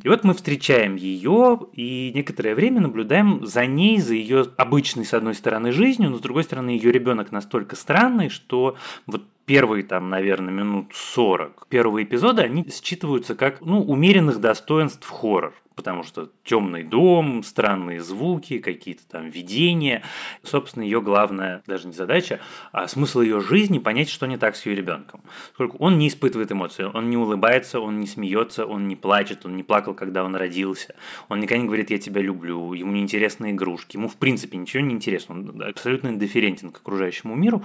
И 0.03 0.09
вот 0.09 0.25
мы 0.25 0.35
встречаем 0.35 0.97
ее 0.97 1.61
и 1.73 2.13
некоторое 2.15 2.55
время 2.55 2.81
наблюдаем 2.81 3.47
за 3.47 3.67
ней, 3.67 4.01
за 4.01 4.15
ее 4.15 4.47
обычной, 4.57 5.05
с 5.05 5.15
одной 5.15 5.35
стороны, 5.35 5.73
жизнью, 5.73 6.11
но 6.11 6.19
с 6.19 6.21
другой 6.21 6.45
стороны, 6.45 6.71
ее 6.71 6.93
ребенок 6.93 7.33
настолько 7.33 7.77
странный, 7.77 8.29
что 8.29 8.77
вот 9.07 9.25
первые 9.47 9.83
там, 9.83 10.11
наверное, 10.11 10.55
минут 10.55 10.93
40 10.95 11.67
первого 11.69 12.03
эпизода, 12.03 12.43
они 12.43 12.69
считываются 12.71 13.35
как, 13.35 13.61
ну, 13.61 13.83
умеренных 13.83 14.41
достоинств 14.41 15.09
хоррор 15.09 15.55
потому 15.81 16.03
что 16.03 16.29
темный 16.45 16.85
дом, 16.85 17.43
странные 17.43 18.03
звуки, 18.03 18.59
какие-то 18.59 19.01
там 19.09 19.31
видения. 19.31 20.03
Собственно, 20.43 20.83
ее 20.83 21.01
главная 21.01 21.63
даже 21.67 21.87
не 21.87 21.95
задача, 21.95 22.39
а 22.71 22.87
смысл 22.87 23.23
ее 23.23 23.41
жизни 23.41 23.79
понять, 23.79 24.11
что 24.11 24.27
не 24.27 24.37
так 24.37 24.57
с 24.57 24.67
ее 24.67 24.77
ребенком. 24.77 25.23
Сколько 25.55 25.77
он 25.77 25.97
не 25.97 26.09
испытывает 26.09 26.53
эмоции, 26.53 26.85
он 26.85 27.09
не 27.09 27.17
улыбается, 27.17 27.81
он 27.81 27.99
не 27.99 28.07
смеется, 28.07 28.67
он 28.67 28.89
не 28.89 28.97
плачет, 28.97 29.47
он 29.47 29.57
не 29.57 29.63
плакал, 29.63 29.95
когда 29.95 30.23
он 30.23 30.37
родился, 30.37 30.95
он 31.31 31.41
никогда 31.41 31.63
не 31.63 31.67
говорит 31.67 31.91
«я 31.91 31.99
тебя 31.99 32.21
люблю», 32.21 32.75
ему 32.75 32.93
не 32.93 33.01
интересны 33.01 33.53
игрушки, 33.53 33.97
ему 33.97 34.09
в 34.09 34.17
принципе 34.17 34.59
ничего 34.59 34.83
не 34.83 34.93
интересно, 34.93 35.37
он 35.37 35.63
абсолютно 35.63 36.09
индифферентен 36.09 36.73
к 36.73 36.77
окружающему 36.77 37.35
миру, 37.35 37.65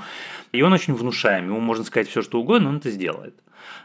и 0.53 0.61
он 0.61 0.71
очень 0.71 0.93
внушаем, 0.93 1.47
ему 1.47 1.59
можно 1.59 1.83
сказать 1.83 2.07
все, 2.07 2.21
что 2.21 2.39
угодно, 2.39 2.69
он 2.69 2.77
это 2.77 2.91
сделает. 2.91 3.35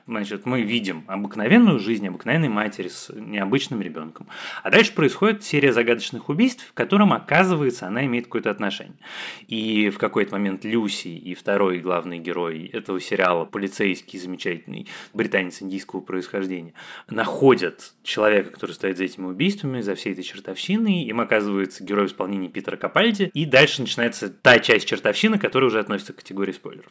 Значит, 0.06 0.46
мы 0.46 0.62
видим 0.62 1.04
обыкновенную 1.06 1.78
жизнь 1.78 2.06
обыкновенной 2.06 2.48
матери 2.48 2.88
с 2.88 3.10
необычным 3.14 3.80
ребенком. 3.80 4.28
А 4.62 4.70
дальше 4.70 4.92
происходит 4.92 5.44
серия 5.44 5.72
загадочных 5.72 6.28
убийств, 6.28 6.66
в 6.68 6.74
котором, 6.74 7.12
оказывается, 7.12 7.86
она 7.86 8.04
имеет 8.06 8.26
какое-то 8.26 8.50
отношение. 8.50 8.98
И 9.46 9.90
в 9.90 9.98
какой-то 9.98 10.32
момент 10.32 10.64
Люси 10.64 11.08
и 11.08 11.34
второй 11.34 11.78
главный 11.78 12.18
герой 12.18 12.66
этого 12.66 13.00
сериала, 13.00 13.44
полицейский 13.44 14.18
замечательный 14.18 14.88
британец 15.14 15.62
индийского 15.62 16.00
происхождения, 16.00 16.74
находят 17.08 17.92
человека, 18.02 18.50
который 18.50 18.72
стоит 18.72 18.98
за 18.98 19.04
этими 19.04 19.26
убийствами, 19.26 19.80
за 19.80 19.94
всей 19.94 20.12
этой 20.12 20.22
чертовщиной. 20.22 21.04
Им 21.04 21.20
оказывается 21.20 21.84
герой 21.84 22.06
в 22.06 22.10
исполнении 22.10 22.48
Питера 22.48 22.76
Капальди. 22.76 23.30
И 23.34 23.44
дальше 23.44 23.80
начинается 23.82 24.28
та 24.28 24.58
часть 24.58 24.86
чертовщины, 24.86 25.38
которая 25.38 25.68
уже 25.68 25.78
относится 25.80 26.12
к 26.12 26.16
категории 26.16 26.52
спойлеров. 26.52 26.90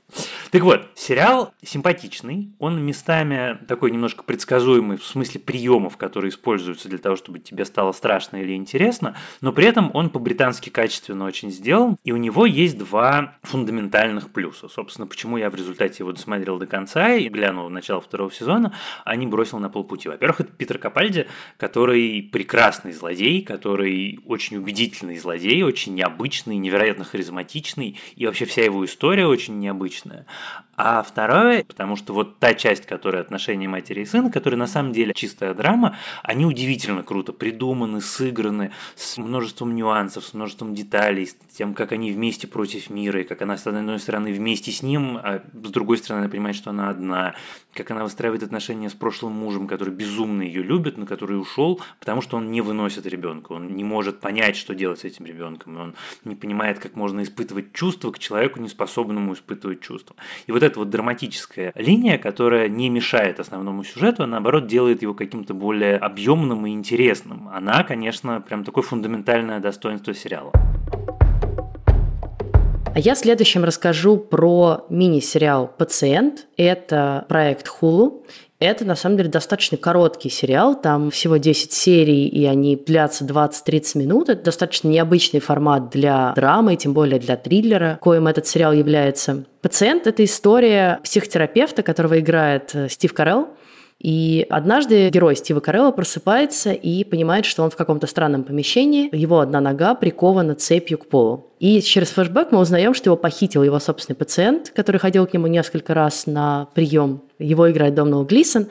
Так 0.51 0.61
вот, 0.61 0.89
сериал 0.95 1.53
симпатичный, 1.63 2.51
он 2.59 2.78
местами 2.81 3.59
такой 3.67 3.91
немножко 3.91 4.23
предсказуемый 4.23 4.97
в 4.97 5.05
смысле 5.05 5.39
приемов, 5.39 5.97
которые 5.97 6.29
используются 6.29 6.89
для 6.89 6.97
того, 6.97 7.15
чтобы 7.15 7.39
тебе 7.39 7.65
стало 7.65 7.91
страшно 7.91 8.37
или 8.37 8.55
интересно, 8.55 9.15
но 9.41 9.51
при 9.51 9.65
этом 9.65 9.91
он 9.93 10.09
по-британски 10.09 10.69
качественно 10.69 11.25
очень 11.25 11.51
сделан, 11.51 11.97
и 12.03 12.11
у 12.11 12.17
него 12.17 12.45
есть 12.45 12.77
два 12.77 13.35
фундаментальных 13.43 14.29
плюса. 14.31 14.67
Собственно, 14.67 15.07
почему 15.07 15.37
я 15.37 15.49
в 15.49 15.55
результате 15.55 15.97
его 15.99 16.11
досмотрел 16.11 16.57
до 16.57 16.67
конца 16.67 17.13
и 17.13 17.27
глянул 17.29 17.67
в 17.67 17.71
начало 17.71 18.01
второго 18.01 18.31
сезона, 18.31 18.73
а 19.05 19.15
не 19.15 19.27
бросил 19.27 19.59
на 19.59 19.69
полпути. 19.69 20.09
Во-первых, 20.09 20.41
это 20.41 20.51
Питер 20.51 20.77
Капальди, 20.77 21.27
который 21.57 22.29
прекрасный 22.31 22.93
злодей, 22.93 23.41
который 23.43 24.19
очень 24.25 24.57
убедительный 24.57 25.17
злодей, 25.17 25.63
очень 25.63 25.95
необычный, 25.95 26.57
невероятно 26.57 27.03
харизматичный, 27.03 27.97
и 28.15 28.25
вообще 28.25 28.45
вся 28.45 28.63
его 28.63 28.85
история 28.85 29.25
очень 29.25 29.59
необычная. 29.59 30.25
А 30.81 31.03
второе, 31.03 31.65
потому 31.65 31.97
что 31.97 32.13
вот 32.13 32.39
та 32.39 32.53
часть, 32.53 32.68
которая 32.75 33.21
отношения 33.21 33.67
матери 33.67 34.01
и 34.01 34.05
сына, 34.05 34.31
которая 34.31 34.57
на 34.57 34.67
самом 34.67 34.91
деле 34.91 35.13
чистая 35.13 35.53
драма, 35.53 35.97
они 36.23 36.45
удивительно 36.45 37.03
круто 37.03 37.33
придуманы, 37.33 38.01
сыграны, 38.01 38.71
с 38.95 39.17
множеством 39.17 39.75
нюансов, 39.75 40.25
с 40.25 40.33
множеством 40.33 40.75
деталей, 40.75 41.25
с 41.25 41.35
тем, 41.55 41.73
как 41.73 41.91
они 41.91 42.11
вместе 42.11 42.47
против 42.47 42.89
мира, 42.89 43.21
и 43.21 43.23
как 43.23 43.41
она 43.41 43.57
с 43.57 43.65
одной 43.65 43.99
стороны 43.99 44.31
вместе 44.31 44.71
с 44.71 44.83
ним, 44.83 45.17
а 45.17 45.41
с 45.53 45.69
другой 45.69 45.97
стороны 45.97 46.21
она 46.21 46.29
понимает, 46.29 46.55
что 46.55 46.69
она 46.69 46.89
одна, 46.89 47.35
как 47.73 47.91
она 47.91 48.03
выстраивает 48.03 48.43
отношения 48.43 48.89
с 48.89 48.93
прошлым 48.93 49.33
мужем, 49.33 49.67
который 49.67 49.93
безумно 49.93 50.41
ее 50.41 50.61
любит, 50.61 50.97
но 50.97 51.05
который 51.05 51.39
ушел, 51.39 51.81
потому 51.99 52.21
что 52.21 52.37
он 52.37 52.51
не 52.51 52.61
выносит 52.61 53.05
ребенка, 53.05 53.53
он 53.53 53.75
не 53.75 53.83
может 53.83 54.19
понять, 54.19 54.55
что 54.55 54.75
делать 54.75 54.99
с 54.99 55.03
этим 55.03 55.25
ребенком, 55.25 55.77
он 55.77 55.95
не 56.23 56.35
понимает, 56.35 56.79
как 56.79 56.95
можно 56.95 57.23
испытывать 57.23 57.73
чувства 57.73 58.11
к 58.11 58.19
человеку, 58.19 58.59
не 58.59 58.69
способному 58.69 59.33
испытывать 59.33 59.81
чувства. 59.81 60.15
И 60.47 60.51
вот 60.51 60.63
эта 60.63 60.79
вот 60.79 60.89
драматическая 60.89 61.71
линия, 61.75 62.17
которая 62.17 62.48
не 62.67 62.89
мешает 62.89 63.39
основному 63.39 63.83
сюжету, 63.83 64.23
а 64.23 64.27
наоборот 64.27 64.67
делает 64.67 65.01
его 65.01 65.13
каким-то 65.13 65.53
более 65.53 65.97
объемным 65.97 66.65
и 66.65 66.71
интересным. 66.71 67.49
Она, 67.53 67.83
конечно, 67.83 68.41
прям 68.41 68.63
такое 68.63 68.83
фундаментальное 68.83 69.59
достоинство 69.59 70.13
сериала. 70.13 70.51
А 72.93 72.99
я 72.99 73.15
следующим 73.15 73.63
расскажу 73.63 74.17
про 74.17 74.85
мини-сериал 74.89 75.67
«Пациент». 75.77 76.47
Это 76.57 77.25
проект 77.29 77.67
Hulu. 77.67 78.25
Это, 78.59 78.83
на 78.83 78.95
самом 78.95 79.15
деле, 79.15 79.29
достаточно 79.29 79.77
короткий 79.77 80.29
сериал, 80.29 80.79
там 80.79 81.11
всего 81.11 81.37
10 81.37 81.71
серий, 81.71 82.27
и 82.27 82.45
они 82.45 82.75
длятся 82.75 83.23
20-30 83.23 83.97
минут. 83.97 84.27
Это 84.27 84.43
достаточно 84.43 84.89
необычный 84.89 85.39
формат 85.39 85.89
для 85.89 86.33
драмы, 86.35 86.75
тем 86.75 86.93
более 86.93 87.19
для 87.19 87.37
триллера, 87.37 87.97
коим 88.01 88.27
этот 88.27 88.47
сериал 88.47 88.73
является. 88.73 89.45
«Пациент»— 89.61 90.07
это 90.07 90.25
история 90.25 90.99
психотерапевта, 91.03 91.83
которого 91.83 92.19
играет 92.19 92.71
э, 92.73 92.89
Стив 92.89 93.13
Карелл. 93.13 93.47
И 93.97 94.45
однажды 94.49 95.09
герой 95.09 95.35
Стива 95.35 95.61
Карелла 95.61 95.91
просыпается 95.91 96.71
и 96.71 97.03
понимает, 97.03 97.45
что 97.45 97.63
он 97.63 97.69
в 97.69 97.75
каком-то 97.75 98.07
странном 98.07 98.43
помещении, 98.43 99.13
его 99.13 99.39
одна 99.39 99.59
нога 99.61 99.93
прикована 99.95 100.55
цепью 100.55 100.97
к 100.97 101.07
полу. 101.07 101.48
И 101.59 101.81
через 101.81 102.09
флешбэк 102.09 102.51
мы 102.51 102.59
узнаем, 102.59 102.93
что 102.93 103.09
его 103.09 103.17
похитил 103.17 103.63
его 103.63 103.79
собственный 103.79 104.15
пациент, 104.15 104.71
который 104.73 104.97
ходил 104.97 105.27
к 105.27 105.33
нему 105.33 105.47
несколько 105.47 105.93
раз 105.93 106.25
на 106.25 106.69
прием. 106.73 107.21
Его 107.37 107.69
играет 107.69 107.95
Домнал 107.95 108.23
Глисон. 108.23 108.67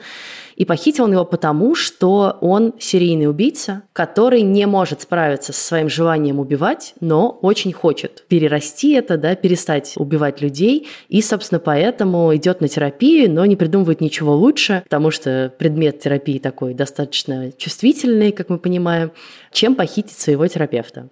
И 0.55 0.65
похитил 0.65 1.05
он 1.05 1.13
его 1.13 1.23
потому, 1.23 1.73
что 1.73 2.37
он 2.41 2.73
серийный 2.79 3.29
убийца, 3.29 3.83
который 3.93 4.41
не 4.41 4.67
может 4.67 5.01
справиться 5.01 5.53
со 5.53 5.61
своим 5.61 5.87
желанием 5.87 6.37
убивать, 6.39 6.95
но 6.99 7.29
очень 7.41 7.71
хочет 7.71 8.25
перерасти 8.27 8.91
это, 8.93 9.17
да, 9.17 9.35
перестать 9.35 9.93
убивать 9.95 10.41
людей. 10.41 10.89
И, 11.07 11.21
собственно, 11.21 11.59
поэтому 11.59 12.35
идет 12.35 12.59
на 12.59 12.67
терапию, 12.67 13.31
но 13.31 13.45
не 13.45 13.55
придумывает 13.55 14.01
ничего 14.01 14.35
лучше, 14.35 14.81
потому 14.83 15.11
что 15.11 15.53
предмет 15.57 15.99
терапии 16.01 16.39
такой 16.39 16.73
достаточно 16.73 17.53
чувствительный, 17.53 18.33
как 18.33 18.49
мы 18.49 18.57
понимаем, 18.57 19.11
чем 19.53 19.75
похитить 19.75 20.19
своего 20.19 20.45
терапевта. 20.47 21.07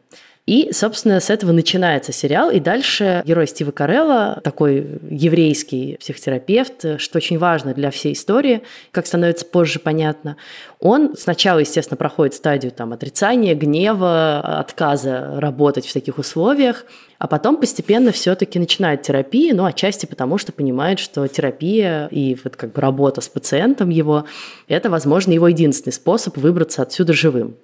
И, 0.47 0.71
собственно, 0.71 1.19
с 1.19 1.29
этого 1.29 1.51
начинается 1.51 2.13
сериал. 2.13 2.49
И 2.49 2.61
дальше 2.61 3.21
герой 3.25 3.47
Стива 3.47 3.71
Карелла, 3.71 4.39
такой 4.43 4.99
еврейский 5.09 5.97
психотерапевт, 5.99 7.01
что 7.01 7.17
очень 7.17 7.37
важно 7.37 7.73
для 7.73 7.91
всей 7.91 8.13
истории, 8.13 8.63
как 8.91 9.05
становится 9.05 9.45
позже 9.45 9.79
понятно, 9.79 10.37
он 10.79 11.15
сначала, 11.17 11.59
естественно, 11.59 11.97
проходит 11.97 12.33
стадию 12.33 12.71
там, 12.71 12.93
отрицания, 12.93 13.55
гнева, 13.55 14.39
отказа 14.59 15.33
работать 15.37 15.85
в 15.85 15.93
таких 15.93 16.17
условиях, 16.17 16.85
а 17.19 17.27
потом 17.27 17.57
постепенно 17.57 18.11
все-таки 18.11 18.59
начинает 18.59 19.01
терапию, 19.01 19.55
ну, 19.55 19.65
отчасти 19.65 20.05
потому, 20.05 20.37
что 20.37 20.51
понимает, 20.51 20.99
что 20.99 21.27
терапия 21.27 22.07
и 22.07 22.37
вот 22.43 22.55
как 22.55 22.73
бы 22.73 22.81
работа 22.81 23.21
с 23.21 23.27
пациентом 23.27 23.89
его– 23.89 24.25
это, 24.67 24.89
возможно, 24.89 25.31
его 25.31 25.47
единственный 25.47 25.93
способ 25.93 26.37
выбраться 26.37 26.83
отсюда 26.83 27.13
живым. 27.13 27.57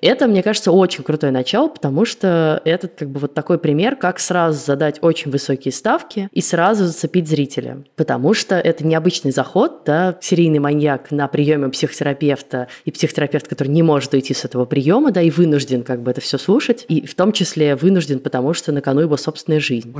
Это, 0.00 0.28
мне 0.28 0.42
кажется, 0.42 0.70
очень 0.70 1.02
крутое 1.02 1.32
начало, 1.32 1.68
потому 1.68 2.04
что 2.28 2.60
это 2.66 2.88
как 2.88 3.08
бы 3.08 3.20
вот 3.20 3.32
такой 3.32 3.58
пример, 3.58 3.96
как 3.96 4.18
сразу 4.18 4.62
задать 4.62 4.98
очень 5.00 5.30
высокие 5.30 5.72
ставки 5.72 6.28
и 6.30 6.42
сразу 6.42 6.84
зацепить 6.84 7.26
зрителя. 7.26 7.84
Потому 7.96 8.34
что 8.34 8.56
это 8.56 8.86
необычный 8.86 9.30
заход, 9.30 9.84
да, 9.86 10.18
серийный 10.20 10.58
маньяк 10.58 11.10
на 11.10 11.26
приеме 11.26 11.70
психотерапевта 11.70 12.68
и 12.84 12.90
психотерапевт, 12.90 13.48
который 13.48 13.68
не 13.68 13.82
может 13.82 14.12
уйти 14.12 14.34
с 14.34 14.44
этого 14.44 14.66
приема, 14.66 15.10
да, 15.10 15.22
и 15.22 15.30
вынужден 15.30 15.84
как 15.84 16.02
бы 16.02 16.10
это 16.10 16.20
все 16.20 16.36
слушать, 16.36 16.84
и 16.88 17.06
в 17.06 17.14
том 17.14 17.32
числе 17.32 17.74
вынужден, 17.76 18.20
потому 18.20 18.52
что 18.52 18.72
на 18.72 18.82
кону 18.82 19.00
его 19.00 19.16
собственная 19.16 19.60
жизнь. 19.60 19.94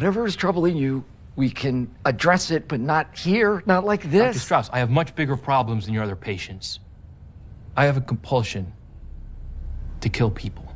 We 1.37 1.51
can 1.51 1.87
address 2.03 2.51
it, 2.51 2.67
but 2.67 2.81
not 2.81 3.15
here, 3.15 3.63
not 3.65 3.85
like 3.85 4.03
this. 4.11 4.35
Dr. 4.35 4.41
Strauss, 4.41 4.71
I 4.73 4.81
have 4.81 4.91
much 4.91 5.15
bigger 5.15 5.37
problems 5.37 5.85
than 5.85 5.95
your 5.95 6.03
other 6.03 6.17
patients. 6.17 6.81
I 7.77 7.85
have 7.85 7.97
a 7.97 8.01
compulsion 8.01 8.73
to 10.01 10.09
kill 10.09 10.33
people. 10.33 10.68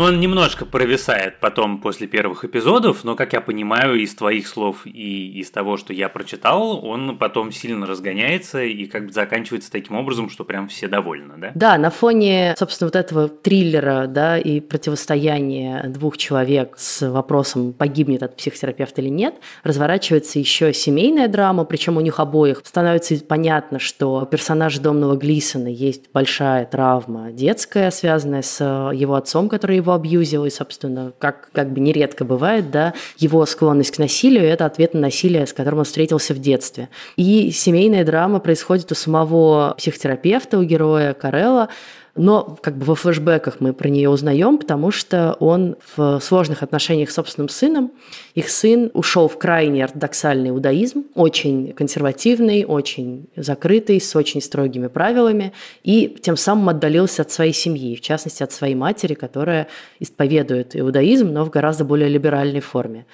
Ну, 0.00 0.06
он 0.06 0.18
немножко 0.18 0.64
провисает 0.64 1.40
потом 1.40 1.78
после 1.78 2.06
первых 2.06 2.46
эпизодов, 2.46 3.04
но, 3.04 3.16
как 3.16 3.34
я 3.34 3.42
понимаю, 3.42 4.00
из 4.00 4.14
твоих 4.14 4.48
слов 4.48 4.86
и 4.86 5.38
из 5.38 5.50
того, 5.50 5.76
что 5.76 5.92
я 5.92 6.08
прочитал, 6.08 6.82
он 6.82 7.18
потом 7.18 7.52
сильно 7.52 7.84
разгоняется 7.84 8.62
и 8.62 8.86
как 8.86 9.08
бы 9.08 9.12
заканчивается 9.12 9.70
таким 9.70 9.96
образом, 9.96 10.30
что 10.30 10.44
прям 10.44 10.68
все 10.68 10.88
довольны, 10.88 11.34
да? 11.36 11.50
Да, 11.54 11.76
на 11.76 11.90
фоне, 11.90 12.54
собственно, 12.58 12.86
вот 12.86 12.96
этого 12.96 13.28
триллера, 13.28 14.06
да, 14.06 14.38
и 14.38 14.60
противостояния 14.60 15.84
двух 15.90 16.16
человек 16.16 16.76
с 16.78 17.06
вопросом, 17.06 17.74
погибнет 17.74 18.22
от 18.22 18.38
психотерапевта 18.38 19.02
или 19.02 19.10
нет, 19.10 19.34
разворачивается 19.64 20.38
еще 20.38 20.72
семейная 20.72 21.28
драма, 21.28 21.66
причем 21.66 21.98
у 21.98 22.00
них 22.00 22.20
обоих 22.20 22.62
становится 22.64 23.16
понятно, 23.22 23.78
что 23.78 24.24
персонаж 24.24 24.78
Домного 24.78 25.16
Глисона 25.16 25.68
есть 25.68 26.10
большая 26.10 26.64
травма 26.64 27.32
детская, 27.32 27.90
связанная 27.90 28.40
с 28.40 28.64
его 28.94 29.14
отцом, 29.14 29.50
который 29.50 29.76
его 29.76 29.89
абьюзил, 29.92 30.44
и, 30.44 30.50
собственно, 30.50 31.12
как, 31.18 31.50
как 31.52 31.72
бы 31.72 31.80
нередко 31.80 32.24
бывает, 32.24 32.70
да, 32.70 32.94
его 33.18 33.44
склонность 33.46 33.92
к 33.92 33.98
насилию– 33.98 34.44
это 34.44 34.66
ответ 34.66 34.94
на 34.94 35.00
насилие, 35.00 35.46
с 35.46 35.52
которым 35.52 35.80
он 35.80 35.84
встретился 35.84 36.34
в 36.34 36.38
детстве. 36.38 36.88
И 37.16 37.50
семейная 37.50 38.04
драма 38.04 38.40
происходит 38.40 38.90
у 38.92 38.94
самого 38.94 39.74
психотерапевта, 39.76 40.58
у 40.58 40.62
героя 40.62 41.14
Карелла, 41.14 41.68
Но 42.16 42.58
как 42.60 42.76
бы 42.76 42.84
во 42.84 42.94
флешбеках 42.94 43.60
мы 43.60 43.72
про 43.72 43.88
нее 43.88 44.08
узнаем, 44.08 44.58
потому 44.58 44.90
что 44.90 45.36
он 45.40 45.76
в 45.96 46.20
сложных 46.20 46.62
отношениях 46.62 47.10
с 47.10 47.14
собственным 47.14 47.48
сыном. 47.48 47.92
Их 48.34 48.48
сын 48.48 48.90
ушел 48.94 49.28
в 49.28 49.38
крайне 49.38 49.84
ортодоксальный 49.84 50.50
иудаизм, 50.50 51.04
очень 51.14 51.72
консервативный, 51.72 52.64
очень 52.64 53.28
закрытый, 53.36 54.00
с 54.00 54.14
очень 54.16 54.40
строгими 54.40 54.88
правилами, 54.88 55.52
и 55.82 56.08
тем 56.20 56.36
самым 56.36 56.68
отдалился 56.70 57.22
от 57.22 57.30
своей 57.30 57.52
семьи, 57.52 57.96
в 57.96 58.00
частности 58.00 58.42
от 58.42 58.52
своей 58.52 58.74
матери, 58.74 59.14
которая 59.14 59.68
исповедует 60.00 60.76
иудаизм, 60.76 61.32
но 61.32 61.44
в 61.44 61.50
гораздо 61.50 61.84
более 61.84 62.08
либеральной 62.08 62.60
форме. 62.60 63.06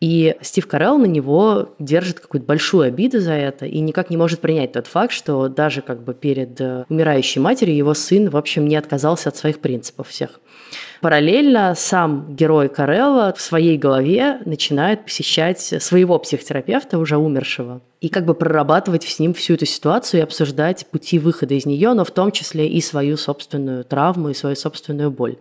И 0.00 0.36
Стив 0.42 0.66
Карелл 0.66 0.98
на 0.98 1.06
него 1.06 1.74
держит 1.78 2.20
какую-то 2.20 2.46
большую 2.46 2.86
обиду 2.86 3.18
за 3.20 3.32
это 3.32 3.64
и 3.64 3.80
никак 3.80 4.10
не 4.10 4.16
может 4.16 4.40
принять 4.40 4.72
тот 4.72 4.86
факт, 4.86 5.12
что 5.12 5.48
даже 5.48 5.80
как 5.80 6.02
бы 6.02 6.12
перед 6.12 6.60
э, 6.60 6.84
умирающей 6.90 7.40
матерью 7.40 7.76
его 7.76 7.94
сын, 7.94 8.28
в 8.28 8.36
общем, 8.36 8.68
не 8.68 8.76
отказался 8.76 9.30
от 9.30 9.36
своих 9.36 9.60
принципов 9.60 10.08
всех. 10.08 10.40
Параллельно 11.00 11.74
сам 11.76 12.34
герой 12.34 12.68
Карелла 12.68 13.34
в 13.36 13.40
своей 13.40 13.76
голове 13.76 14.40
начинает 14.44 15.04
посещать 15.04 15.60
своего 15.60 16.18
психотерапевта, 16.18 16.98
уже 16.98 17.16
умершего, 17.16 17.80
и 18.00 18.08
как 18.08 18.24
бы 18.24 18.34
прорабатывать 18.34 19.04
с 19.04 19.18
ним 19.18 19.34
всю 19.34 19.54
эту 19.54 19.66
ситуацию 19.66 20.20
и 20.20 20.22
обсуждать 20.22 20.86
пути 20.86 21.18
выхода 21.18 21.54
из 21.54 21.66
нее, 21.66 21.92
но 21.94 22.04
в 22.04 22.10
том 22.10 22.30
числе 22.30 22.68
и 22.68 22.80
свою 22.80 23.16
собственную 23.16 23.84
травму 23.84 24.28
и 24.28 24.34
свою 24.34 24.54
собственную 24.54 25.10
боль. 25.10 25.36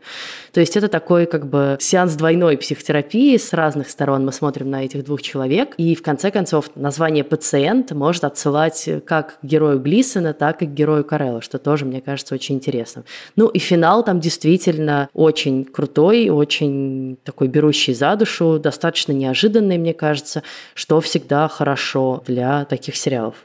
То 0.52 0.62
есть 0.62 0.76
это 0.78 0.88
такой 0.88 1.26
как 1.26 1.48
бы 1.48 1.78
сеанс 1.80 2.14
двойной 2.16 2.58
психотерапии. 2.58 3.38
С 3.38 3.54
разных 3.54 3.90
сторон 3.90 4.26
мы 4.26 4.32
смотрим 4.32 4.72
на 4.72 4.84
этих 4.84 5.04
двух 5.04 5.22
человек. 5.22 5.76
И 5.78 5.96
в 5.96 6.02
конце 6.02 6.32
концов 6.32 6.72
название 6.76 7.24
«пациент» 7.24 7.92
может 7.92 8.24
отсылать 8.24 8.90
как 9.06 9.40
к 9.40 9.44
герою 9.44 9.80
Глисона, 9.80 10.34
так 10.34 10.62
и 10.62 10.66
к 10.66 10.70
герою 10.70 11.04
Карелла, 11.04 11.42
что 11.42 11.60
тоже, 11.60 11.86
мне 11.86 12.02
кажется, 12.02 12.34
очень 12.34 12.56
интересно. 12.56 13.04
Ну 13.36 13.48
и 13.48 13.60
финал 13.60 14.04
там 14.04 14.20
действительно 14.20 15.10
очень 15.14 15.45
крутой, 15.66 16.30
очень 16.30 17.18
такой 17.24 17.48
берущий 17.48 17.94
за 17.94 18.16
душу, 18.16 18.60
достаточно 18.60 19.12
неожиданный, 19.12 19.78
мне 19.78 19.94
кажется, 19.94 20.44
что 20.74 21.00
всегда 21.02 21.48
хорошо 21.48 22.24
для 22.26 22.66
таких 22.66 22.96
сериалов. 22.96 23.36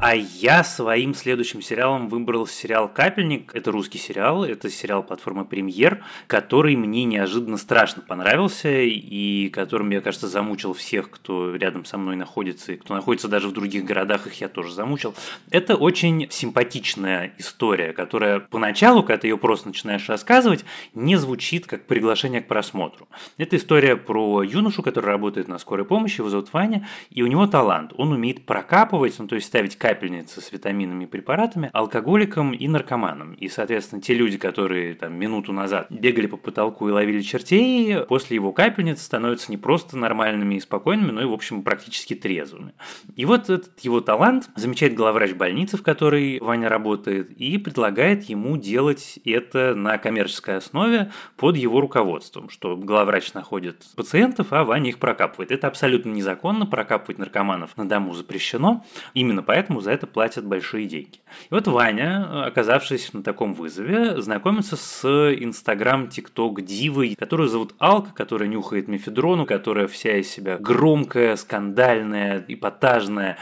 А 0.00 0.14
я 0.14 0.62
своим 0.62 1.12
следующим 1.12 1.60
сериалом 1.60 2.08
выбрал 2.08 2.46
сериал 2.46 2.88
«Капельник». 2.88 3.52
Это 3.52 3.72
русский 3.72 3.98
сериал, 3.98 4.44
это 4.44 4.70
сериал 4.70 5.02
платформы 5.02 5.44
«Премьер», 5.44 6.04
который 6.28 6.76
мне 6.76 7.02
неожиданно 7.02 7.56
страшно 7.56 8.02
понравился 8.02 8.70
и 8.70 9.48
которым, 9.48 9.88
мне 9.88 10.00
кажется, 10.00 10.28
замучил 10.28 10.72
всех, 10.72 11.10
кто 11.10 11.56
рядом 11.56 11.84
со 11.84 11.98
мной 11.98 12.14
находится 12.14 12.74
и 12.74 12.76
кто 12.76 12.94
находится 12.94 13.26
даже 13.26 13.48
в 13.48 13.52
других 13.52 13.84
городах, 13.84 14.28
их 14.28 14.40
я 14.40 14.48
тоже 14.48 14.72
замучил. 14.72 15.16
Это 15.50 15.74
очень 15.74 16.28
симпатичная 16.30 17.32
история, 17.38 17.92
которая 17.92 18.38
поначалу, 18.38 19.02
когда 19.02 19.22
ты 19.22 19.26
ее 19.26 19.36
просто 19.36 19.66
начинаешь 19.66 20.08
рассказывать, 20.08 20.64
не 20.94 21.16
звучит 21.16 21.66
как 21.66 21.86
приглашение 21.86 22.40
к 22.40 22.46
просмотру. 22.46 23.08
Это 23.36 23.56
история 23.56 23.96
про 23.96 24.44
юношу, 24.44 24.84
который 24.84 25.06
работает 25.06 25.48
на 25.48 25.58
скорой 25.58 25.84
помощи, 25.84 26.20
его 26.20 26.30
зовут 26.30 26.52
Ваня, 26.52 26.86
и 27.10 27.24
у 27.24 27.26
него 27.26 27.48
талант. 27.48 27.92
Он 27.96 28.12
умеет 28.12 28.46
прокапывать, 28.46 29.18
ну 29.18 29.26
то 29.26 29.34
есть 29.34 29.48
ставить 29.48 29.76
капельницы 29.88 30.42
с 30.42 30.52
витаминами 30.52 31.04
и 31.04 31.06
препаратами 31.06 31.70
алкоголикам 31.72 32.52
и 32.52 32.68
наркоманам. 32.68 33.32
И, 33.32 33.48
соответственно, 33.48 34.02
те 34.02 34.12
люди, 34.12 34.36
которые 34.36 34.94
там 34.94 35.18
минуту 35.18 35.54
назад 35.54 35.86
бегали 35.88 36.26
по 36.26 36.36
потолку 36.36 36.86
и 36.90 36.92
ловили 36.92 37.22
чертей, 37.22 38.02
после 38.02 38.34
его 38.34 38.52
капельницы 38.52 39.02
становятся 39.02 39.50
не 39.50 39.56
просто 39.56 39.96
нормальными 39.96 40.56
и 40.56 40.60
спокойными, 40.60 41.10
но 41.10 41.22
и, 41.22 41.24
в 41.24 41.32
общем, 41.32 41.62
практически 41.62 42.14
трезвыми. 42.14 42.74
И 43.16 43.24
вот 43.24 43.44
этот 43.44 43.80
его 43.80 44.02
талант 44.02 44.50
замечает 44.56 44.94
главврач 44.94 45.32
больницы, 45.32 45.78
в 45.78 45.82
которой 45.82 46.38
Ваня 46.40 46.68
работает, 46.68 47.30
и 47.30 47.56
предлагает 47.56 48.24
ему 48.24 48.58
делать 48.58 49.18
это 49.24 49.74
на 49.74 49.96
коммерческой 49.96 50.58
основе 50.58 51.12
под 51.38 51.56
его 51.56 51.80
руководством, 51.80 52.50
что 52.50 52.76
главврач 52.76 53.32
находит 53.32 53.86
пациентов, 53.96 54.48
а 54.50 54.64
Ваня 54.64 54.90
их 54.90 54.98
прокапывает. 54.98 55.50
Это 55.50 55.66
абсолютно 55.66 56.10
незаконно, 56.10 56.66
прокапывать 56.66 57.16
наркоманов 57.16 57.74
на 57.78 57.88
дому 57.88 58.12
запрещено. 58.12 58.84
Именно 59.14 59.42
поэтому 59.42 59.77
ему 59.78 59.80
за 59.80 59.92
это 59.92 60.06
платят 60.06 60.44
большие 60.44 60.86
деньги. 60.86 61.20
И 61.50 61.54
вот 61.54 61.66
Ваня, 61.66 62.46
оказавшись 62.46 63.12
на 63.12 63.22
таком 63.22 63.54
вызове, 63.54 64.20
знакомится 64.20 64.76
с 64.76 65.04
Инстаграм, 65.34 66.08
ТикТок 66.08 66.62
дивой, 66.62 67.14
которую 67.18 67.48
зовут 67.48 67.74
Алка, 67.78 68.12
которая 68.12 68.48
нюхает 68.48 68.88
мефедрону, 68.88 69.46
которая 69.46 69.86
вся 69.86 70.16
из 70.16 70.28
себя 70.28 70.58
громкая, 70.58 71.36
скандальная, 71.36 72.44
эпатажная. 72.48 73.38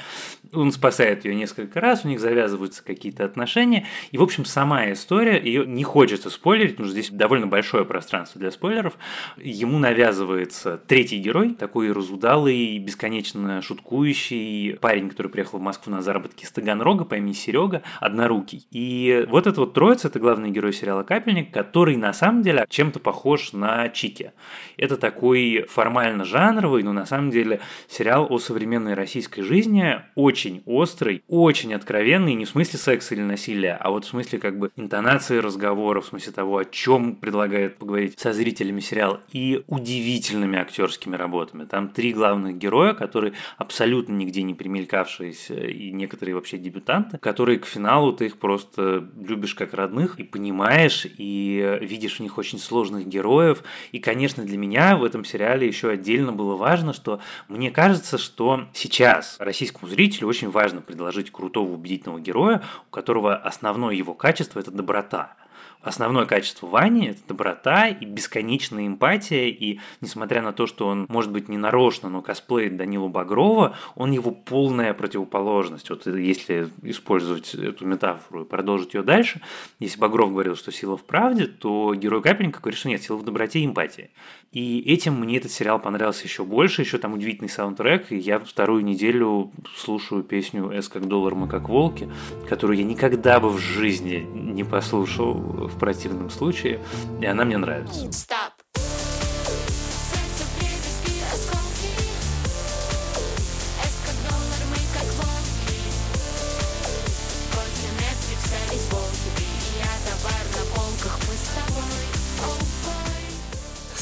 Он 0.53 0.73
спасает 0.73 1.25
ее 1.25 1.35
несколько 1.35 1.81
раз, 1.81 2.05
у 2.05 2.09
них 2.09 2.21
завязываются 2.21 2.85
какие-то 2.85 3.25
отношения. 3.25 3.87
И, 4.11 4.19
в 4.19 4.23
общем, 4.23 4.45
сама 4.45 4.93
история, 4.93 5.41
ее 5.43 5.67
не 5.67 5.85
хочется 5.85 6.31
спойлерить, 6.31 6.73
потому 6.73 6.89
что 6.89 6.93
здесь 6.93 7.11
довольно 7.11 7.47
большое 7.47 7.85
пространство 7.85 8.39
для 8.41 8.51
спойлеров. 8.51 8.97
Ему 9.37 9.79
навязывается 9.79 10.79
третий 10.87 11.19
герой, 11.19 11.55
такой 11.55 11.93
разудалый, 11.93 12.79
бесконечно 12.79 13.63
шуткующий 13.63 14.75
парень, 14.81 15.09
который 15.09 15.29
приехал 15.29 15.59
в 15.59 15.63
Москву 15.63 15.93
на 15.93 16.03
заработки 16.03 16.45
из 16.45 16.51
Таганрога 16.51 17.05
по 17.05 17.15
имени 17.15 17.33
Серега, 17.33 17.83
однорукий. 18.01 18.67
И 18.71 19.27
вот 19.29 19.47
этот 19.47 19.59
вот 19.59 19.75
троица, 19.75 20.09
это 20.09 20.19
главный 20.19 20.51
герой 20.51 20.73
сериала 20.73 21.03
«Капельник», 21.03 21.53
который 21.53 21.97
на 21.97 22.13
самом 22.13 22.43
деле 22.43 22.67
чем-то 22.69 23.01
похож 23.01 23.53
на 23.53 23.89
Чики. 23.89 24.33
Это 24.77 24.97
такой 24.97 25.67
формально 25.69 26.25
жанровый, 26.25 26.83
но 26.83 26.93
на 26.93 27.07
самом 27.07 27.31
деле 27.31 27.61
сериал 27.89 28.27
о 28.31 28.39
современной 28.39 28.95
российской 28.95 29.43
жизни, 29.43 30.01
очень 30.15 30.46
острый, 30.67 31.23
очень 31.29 31.75
откровенный, 31.75 32.35
не 32.35 32.45
в 32.45 32.49
смысле 32.49 32.79
секса 32.79 33.15
или 33.15 33.23
насилия, 33.23 33.77
а 33.81 33.91
вот 33.91 34.05
в 34.05 34.09
смысле 34.09 34.39
как 34.39 34.59
бы 34.59 34.71
интонации 34.77 35.39
разговора, 35.39 36.01
в 36.01 36.07
смысле 36.07 36.33
того, 36.33 36.59
о 36.59 36.65
чем 36.65 37.17
предлагает 37.17 37.77
поговорить 37.79 38.19
со 38.19 38.33
зрителями 38.33 38.81
сериал, 38.81 39.21
и 39.33 39.63
удивительными 39.67 40.59
актерскими 40.59 41.17
работами. 41.17 41.65
Там 41.65 41.89
три 41.89 42.13
главных 42.13 42.57
героя, 42.59 42.95
которые 42.95 43.35
абсолютно 43.57 44.13
нигде 44.13 44.43
не 44.43 44.55
примелькавшиеся 44.55 45.55
и 45.55 45.93
некоторые 45.93 46.35
вообще 46.35 46.59
дебютанты, 46.59 47.19
которые 47.19 47.59
к 47.59 47.67
финалу 47.67 48.13
ты 48.13 48.27
их 48.27 48.39
просто 48.39 49.09
любишь 49.19 49.55
как 49.55 49.75
родных 49.75 50.19
и 50.19 50.25
понимаешь, 50.25 51.07
и 51.07 51.79
видишь 51.81 52.17
в 52.17 52.21
них 52.21 52.39
очень 52.39 52.59
сложных 52.59 53.07
героев. 53.07 53.63
И, 53.93 53.99
конечно, 53.99 54.45
для 54.45 54.57
меня 54.57 54.97
в 54.97 55.05
этом 55.05 55.25
сериале 55.25 55.67
еще 55.67 55.91
отдельно 55.91 56.33
было 56.33 56.57
важно, 56.57 56.93
что 56.93 57.21
мне 57.49 57.71
кажется, 57.71 58.19
что 58.19 58.67
сейчас 58.73 59.37
российскому 59.39 59.89
зрителю 59.89 60.26
очень 60.27 60.51
важно 60.51 60.81
предложить 60.81 61.31
крутого 61.31 61.73
убедительного 61.73 62.21
героя, 62.21 62.63
у 62.89 62.91
которого 62.91 63.37
основное 63.37 63.95
его 63.95 64.15
качество– 64.15 64.59
это 64.61 64.71
доброта 64.71 65.37
основное 65.87 66.27
качество 66.27 66.67
Вани– 66.67 67.07
это 67.11 67.21
доброта 67.29 67.89
и 67.89 68.05
бесконечная 68.05 68.87
эмпатия, 68.87 69.47
и 69.47 69.79
несмотря 70.01 70.43
на 70.43 70.53
то, 70.53 70.67
что 70.67 70.89
он, 70.89 71.07
может 71.09 71.31
быть, 71.31 71.49
не 71.49 71.59
нарочно, 71.59 72.09
но 72.09 72.23
косплеит 72.23 72.77
Данилу 72.77 73.09
Багрова, 73.09 73.77
он 73.95 74.11
его 74.11 74.33
полная 74.33 74.93
противоположность. 74.95 75.89
Вот 75.91 76.07
если 76.07 76.69
использовать 76.83 77.55
эту 77.55 77.87
метафору 77.87 78.43
и 78.43 78.49
продолжить 78.49 78.95
ее 78.95 79.03
дальше, 79.03 79.41
если 79.79 79.99
Багров 79.99 80.33
говорил, 80.33 80.57
что 80.57 80.73
сила 80.73 80.97
в 80.97 81.05
правде, 81.05 81.47
то 81.47 81.95
герой 81.95 82.21
Капельника 82.21 82.61
говорит, 82.61 82.79
что 82.79 82.89
нет, 82.89 83.03
сила 83.03 83.17
в 83.17 83.25
доброте 83.25 83.61
и 83.61 83.67
эмпатии. 83.67 84.11
И 84.53 84.81
этим 84.81 85.21
мне 85.21 85.37
этот 85.37 85.53
сериал 85.53 85.79
понравился 85.79 86.25
еще 86.25 86.45
больше, 86.45 86.83
еще 86.83 86.99
там 86.99 87.13
удивительный 87.13 87.51
саундтрек, 87.51 88.11
и 88.11 88.17
я 88.17 88.39
вторую 88.39 88.85
неделю 88.85 89.53
слушаю 89.77 90.23
песню 90.23 90.73
«С 90.73 90.89
как 90.89 91.07
доллар, 91.07 91.35
мы 91.35 91.47
как 91.47 91.69
волки», 91.69 92.09
которую 92.49 92.79
я 92.79 92.85
никогда 92.85 93.39
бы 93.39 93.51
в 93.51 93.59
жизни 93.59 94.27
не 94.33 94.65
послушал 94.65 95.69
в 95.77 95.79
противном 95.79 96.31
случае, 96.31 96.81
и 97.21 97.27
она 97.27 97.45
мне 97.45 97.59
нравится. 97.59 98.01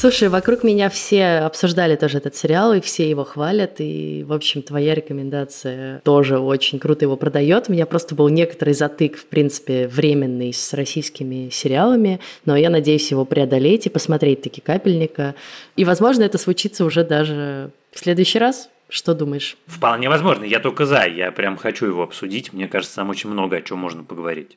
Слушай, 0.05 0.29
вокруг 0.29 0.65
меня 0.65 0.91
все 0.91 1.39
обсуждали 1.47 1.97
тоже 1.97 2.19
этот 2.19 2.37
сериал, 2.37 2.75
и 2.75 2.83
все 2.83 3.09
его 3.09 3.25
хвалят, 3.25 3.77
и, 3.79 4.23
в 4.29 4.35
общем, 4.35 4.61
твоя 4.61 4.95
рекомендация 4.95 6.03
тоже 6.05 6.39
очень 6.39 6.79
круто 6.79 7.07
его 7.07 7.17
продает. 7.17 7.71
У 7.71 7.73
меня 7.73 7.87
просто 7.87 8.15
был 8.15 8.29
некоторый 8.29 8.75
затык, 8.75 9.17
в 9.17 9.25
принципе, 9.25 9.89
временный 9.89 10.53
с 10.53 10.75
российскими 10.75 11.49
сериалами, 11.49 12.21
но 12.45 12.55
я 12.55 12.69
надеюсь 12.69 13.11
его 13.11 13.25
преодолеть 13.25 13.87
и 13.87 13.89
посмотреть 13.89 14.43
таки 14.43 14.61
«Капельника». 14.61 15.35
И, 15.75 15.87
возможно, 15.87 16.25
это 16.25 16.37
случится 16.37 16.85
уже 16.85 17.03
даже 17.03 17.71
в 17.91 17.99
следующий 17.99 18.39
раз. 18.39 18.69
Что 18.91 19.15
думаешь? 19.15 19.57
Вполне 19.67 20.11
возможно. 20.11 20.45
Я 20.45 20.61
только 20.61 20.85
за. 20.85 21.07
Я 21.07 21.33
прям 21.33 21.57
хочу 21.57 21.87
его 21.87 22.03
обсудить. 22.03 22.53
Мне 22.53 22.69
кажется, 22.69 22.97
там 22.97 23.09
очень 23.09 23.31
много 23.31 23.57
о 23.57 23.63
чем 23.63 23.79
можно 23.79 24.05
поговорить. 24.05 24.51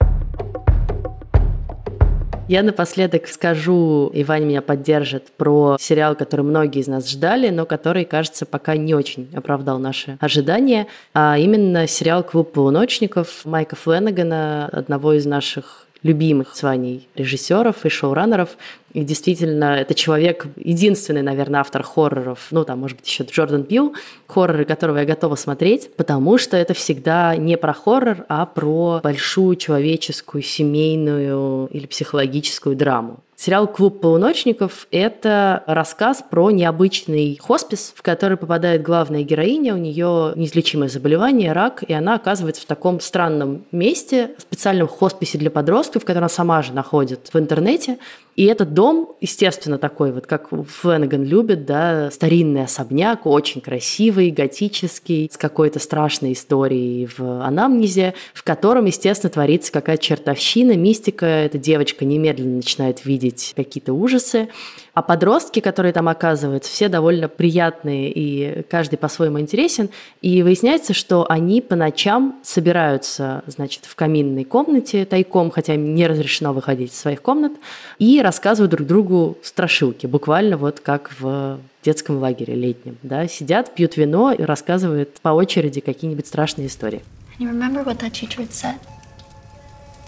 Я 2.49 2.63
напоследок 2.63 3.27
скажу, 3.27 4.10
и 4.13 4.23
Ваня 4.23 4.45
меня 4.45 4.62
поддержит, 4.62 5.31
про 5.36 5.75
сериал, 5.81 6.15
который 6.15 6.45
многие 6.45 6.79
из 6.79 6.88
нас 6.88 7.10
ждали, 7.10 7.49
но 7.49 7.65
который, 7.65 8.05
кажется, 8.05 8.45
пока 8.45 8.77
не 8.77 8.95
очень 8.95 9.27
оправдал 9.36 9.79
наши 9.79 10.17
ожидания, 10.21 10.88
а 11.13 11.38
именно 11.38 11.88
сериал 11.88 12.23
«Клуб 12.23 12.53
полуночников» 12.53 13.43
Майка 13.43 13.75
Фленнегана, 13.75 14.69
одного 14.71 15.12
из 15.13 15.25
наших 15.25 15.87
любимых 16.03 16.55
званий 16.55 17.07
режиссеров 17.15 17.86
и 17.86 17.89
шоураннеров. 17.89 18.57
И 18.93 19.03
действительно, 19.03 19.75
это 19.75 19.93
человек, 19.93 20.47
единственный, 20.55 21.21
наверное, 21.21 21.60
автор 21.60 21.83
хорроров, 21.83 22.47
ну, 22.51 22.63
там, 22.63 22.79
может 22.79 22.97
быть, 22.97 23.07
еще 23.07 23.23
Джордан 23.23 23.63
Пил, 23.63 23.93
хорроры 24.27 24.65
которого 24.65 24.97
я 24.97 25.05
готова 25.05 25.36
смотреть, 25.36 25.91
потому 25.95 26.38
что 26.38 26.57
это 26.57 26.73
всегда 26.73 27.36
не 27.36 27.57
про 27.57 27.73
хоррор, 27.73 28.25
а 28.29 28.45
про 28.45 29.01
большую 29.03 29.55
человеческую, 29.55 30.41
семейную 30.41 31.67
или 31.67 31.86
психологическую 31.86 32.75
драму. 32.75 33.23
Сериал 33.39 33.67
«Клуб 33.67 34.02
полуночников»— 34.02 34.88
это 34.91 35.63
рассказ 35.67 36.23
про 36.28 36.50
необычный 36.50 37.38
хоспис, 37.39 37.93
в 37.95 38.02
который 38.02 38.36
попадает 38.36 38.82
главная 38.82 39.21
героиня, 39.21 39.76
у 39.76 39.78
нее 39.78 40.34
неизлечимое 40.36 40.89
заболевание, 40.89 41.54
рак, 41.54 41.84
и 41.88 41.93
она 41.93 42.15
оказывается 42.15 42.63
в 42.63 42.65
таком 42.65 43.00
странном 43.00 43.63
месте, 43.71 44.32
в 44.39 44.41
специальном 44.41 44.88
хосписе 44.88 45.38
для 45.38 45.52
подростков, 45.52 46.04
который 46.04 46.17
она 46.17 46.30
сама 46.30 46.63
же 46.63 46.73
находит 46.73 47.30
в 47.32 47.38
интернете, 47.38 48.00
и 48.38 48.45
этот 48.45 48.76
дом, 48.76 49.15
естественно, 49.19 49.80
такой 49.80 50.12
вот, 50.12 50.28
как 50.28 50.50
Фленнеган 50.50 51.23
любит, 51.23 51.65
да, 51.65 52.12
старинный 52.12 52.65
особняк, 52.65 53.26
очень 53.26 53.62
красивый, 53.62 54.30
готический, 54.30 55.28
с 55.32 55.38
какой-то 55.38 55.80
страшной 55.80 56.34
историей 56.34 57.08
в 57.17 57.43
анамнезе, 57.43 58.13
в 58.36 58.43
котором, 58.43 58.86
естественно, 58.86 59.32
творится 59.32 59.71
какая-то 59.71 60.04
чертовщина, 60.04 60.78
мистика. 60.78 61.26
Эта 61.26 61.58
девочка 61.58 62.06
немедленно 62.06 62.58
начинает 62.58 63.06
видеть 63.06 63.26
какие-то 63.55 63.93
ужасы. 63.93 64.49
А 64.93 65.01
подростки, 65.01 65.59
которые 65.59 65.93
там 65.93 66.07
оказываются, 66.09 66.71
все 66.71 66.89
довольно 66.89 67.27
приятные 67.27 68.11
и 68.11 68.63
каждый 68.63 68.97
по-своему 68.97 69.39
интересен. 69.39 69.89
И 70.21 70.43
выясняется, 70.43 70.93
что 70.93 71.25
они 71.29 71.61
по 71.61 71.75
ночам 71.75 72.39
собираются, 72.43 73.43
значит, 73.47 73.85
в 73.85 73.95
каминной 73.95 74.43
комнате 74.43 75.05
тайком, 75.05 75.51
хотя 75.51 75.75
им 75.75 75.93
не 75.95 76.07
разрешено 76.07 76.53
выходить 76.53 76.91
из 76.91 76.99
своих 76.99 77.21
комнат, 77.21 77.53
и 77.99 78.21
рассказывают 78.21 78.71
друг 78.71 78.87
другу 78.87 79.37
страшилки, 79.43 80.07
буквально 80.07 80.57
вот 80.57 80.79
как 80.79 81.11
в 81.19 81.59
детском 81.83 82.17
лагере 82.17 82.55
летнем. 82.55 82.97
Да? 83.03 83.27
Сидят, 83.27 83.73
пьют 83.75 83.97
вино 83.97 84.31
и 84.31 84.43
рассказывают 84.43 85.19
по 85.21 85.29
очереди 85.29 85.79
какие-нибудь 85.79 86.27
страшные 86.27 86.67
истории. 86.67 87.03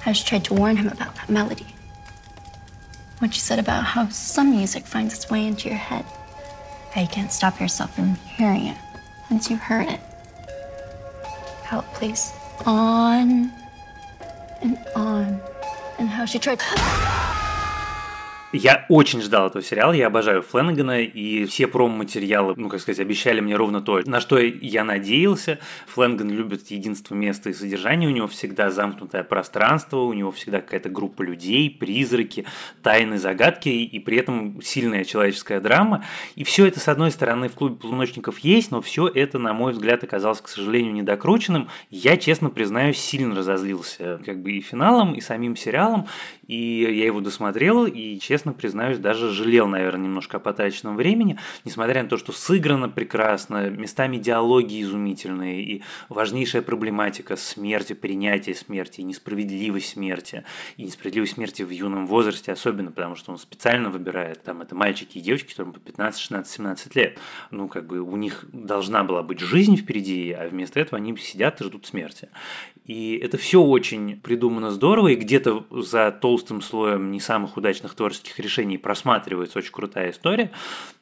I 0.05 0.12
just 0.13 0.27
tried 0.27 0.43
to 0.45 0.53
warn 0.53 0.77
him 0.77 0.88
about 0.88 1.13
that 1.15 1.29
melody. 1.29 1.65
What 3.19 3.34
you 3.34 3.41
said 3.41 3.60
about 3.60 3.84
how 3.84 4.08
some 4.10 4.51
music 4.51 4.86
finds 4.86 5.13
its 5.13 5.29
way 5.29 5.45
into 5.45 5.67
your 5.69 5.77
head. 5.77 6.05
How 6.91 7.01
you 7.01 7.08
can't 7.08 7.32
stop 7.32 7.60
yourself 7.60 7.93
from 7.93 8.15
hearing 8.15 8.67
it 8.67 8.77
once 9.29 9.49
you've 9.49 9.60
heard 9.60 9.88
it. 9.88 9.99
How 11.63 11.79
it 11.79 11.86
plays 11.93 12.32
on 12.65 13.51
and 14.62 14.77
on. 14.95 15.39
And 15.99 16.10
how 16.10 16.25
she 16.25 16.39
tried. 16.39 16.62
Я 18.52 18.88
очень 18.90 19.22
ждал 19.22 19.46
этого 19.46 19.64
сериала, 19.64 19.94
я 19.94 20.08
обожаю 20.08 20.42
Фленнегана, 20.42 21.02
и 21.04 21.46
все 21.46 21.68
промо-материалы, 21.68 22.56
ну, 22.58 22.68
как 22.68 22.82
сказать, 22.82 23.00
обещали 23.00 23.42
мне 23.42 23.56
ровно 23.56 23.80
то, 23.80 24.02
на 24.06 24.20
что 24.20 24.40
я 24.40 24.84
надеялся. 24.84 25.60
Фленнеган 25.86 26.32
любит 26.32 26.66
единство 26.72 27.14
места 27.14 27.52
и 27.52 27.54
содержания, 27.54 28.08
у 28.08 28.12
него 28.12 28.26
всегда 28.26 28.72
замкнутое 28.72 29.24
пространство, 29.24 30.00
у 30.00 30.14
него 30.14 30.32
всегда 30.32 30.62
какая-то 30.62 30.90
группа 30.90 31.22
людей, 31.22 31.70
призраки, 31.70 32.46
тайны, 32.82 33.20
загадки, 33.20 33.70
и 33.70 34.00
при 34.00 34.18
этом 34.18 34.60
сильная 34.64 35.04
человеческая 35.04 35.60
драма. 35.60 36.04
И 36.34 36.44
все 36.44 36.66
это, 36.66 36.80
с 36.80 36.88
одной 36.88 37.12
стороны, 37.12 37.50
в 37.50 37.54
клубе 37.54 37.76
полуночников 37.76 38.40
есть, 38.40 38.72
но 38.72 38.82
все 38.82 39.08
это, 39.08 39.38
на 39.38 39.54
мой 39.54 39.74
взгляд, 39.74 40.04
оказалось, 40.04 40.42
к 40.42 40.48
сожалению, 40.48 40.94
недокрученным. 40.94 41.70
Я, 41.92 42.18
честно 42.18 42.50
признаюсь, 42.50 42.98
сильно 42.98 43.36
разозлился 43.36 44.20
как 44.26 44.42
бы 44.42 44.54
и 44.54 44.62
финалом, 44.62 45.14
и 45.14 45.22
самим 45.22 45.56
сериалом, 45.56 46.08
и 46.48 46.82
я 46.82 47.06
его 47.06 47.22
досмотрел, 47.22 47.86
и, 47.86 48.18
честно 48.18 48.38
признаюсь, 48.54 48.97
даже 48.97 49.30
жалел, 49.30 49.67
наверное, 49.67 50.06
немножко 50.06 50.38
о 50.38 50.39
потраченном 50.39 50.95
времени, 50.95 51.38
несмотря 51.65 52.04
на 52.04 52.10
то, 52.10 52.17
что 52.17 52.32
сыграно 52.32 52.89
прекрасно, 52.89 53.69
местами 53.69 54.17
диалоги 54.17 54.82
изумительные, 54.82 55.63
и 55.63 55.84
важнейшая 56.10 56.62
проблематика 56.62 57.36
смерти, 57.36 57.93
принятия 57.93 58.56
смерти, 58.56 59.02
и 59.02 59.04
несправедливость 59.04 59.89
смерти, 59.89 60.43
и 60.78 60.84
несправедливость 60.84 61.34
смерти 61.34 61.63
в 61.63 61.69
юном 61.69 62.08
возрасте 62.08 62.52
особенно, 62.52 62.91
потому 62.91 63.15
что 63.15 63.32
он 63.32 63.38
специально 63.38 63.89
выбирает, 63.89 64.43
там, 64.43 64.62
это 64.62 64.75
мальчики 64.75 65.17
и 65.17 65.21
девочки, 65.21 65.52
которым 65.52 65.73
по 65.73 65.80
15, 65.80 66.19
16, 66.19 66.54
17 66.54 66.95
лет. 66.95 67.19
Ну, 67.52 67.67
как 67.67 67.88
бы 67.88 67.99
у 67.99 68.15
них 68.15 68.45
должна 68.52 69.04
была 69.04 69.23
быть 69.23 69.39
жизнь 69.39 69.75
впереди, 69.75 70.32
а 70.32 70.47
вместо 70.47 70.80
этого 70.80 70.97
они 70.97 71.15
сидят 71.17 71.62
и 71.62 71.63
ждут 71.63 71.86
смерти. 71.86 72.30
И 72.89 73.19
это 73.21 73.38
все 73.38 73.62
очень 73.62 74.19
придумано 74.19 74.71
здорово, 74.71 75.10
и 75.10 75.15
где-то 75.15 75.63
за 75.69 76.10
толстым 76.10 76.60
слоем 76.63 77.12
не 77.12 77.19
самых 77.19 77.56
удачных 77.56 77.93
творческих 77.93 78.39
решений 78.39 78.80
просматривается 78.80 79.60
очень 79.60 79.71
крутая 79.71 80.10
история. 80.10 80.49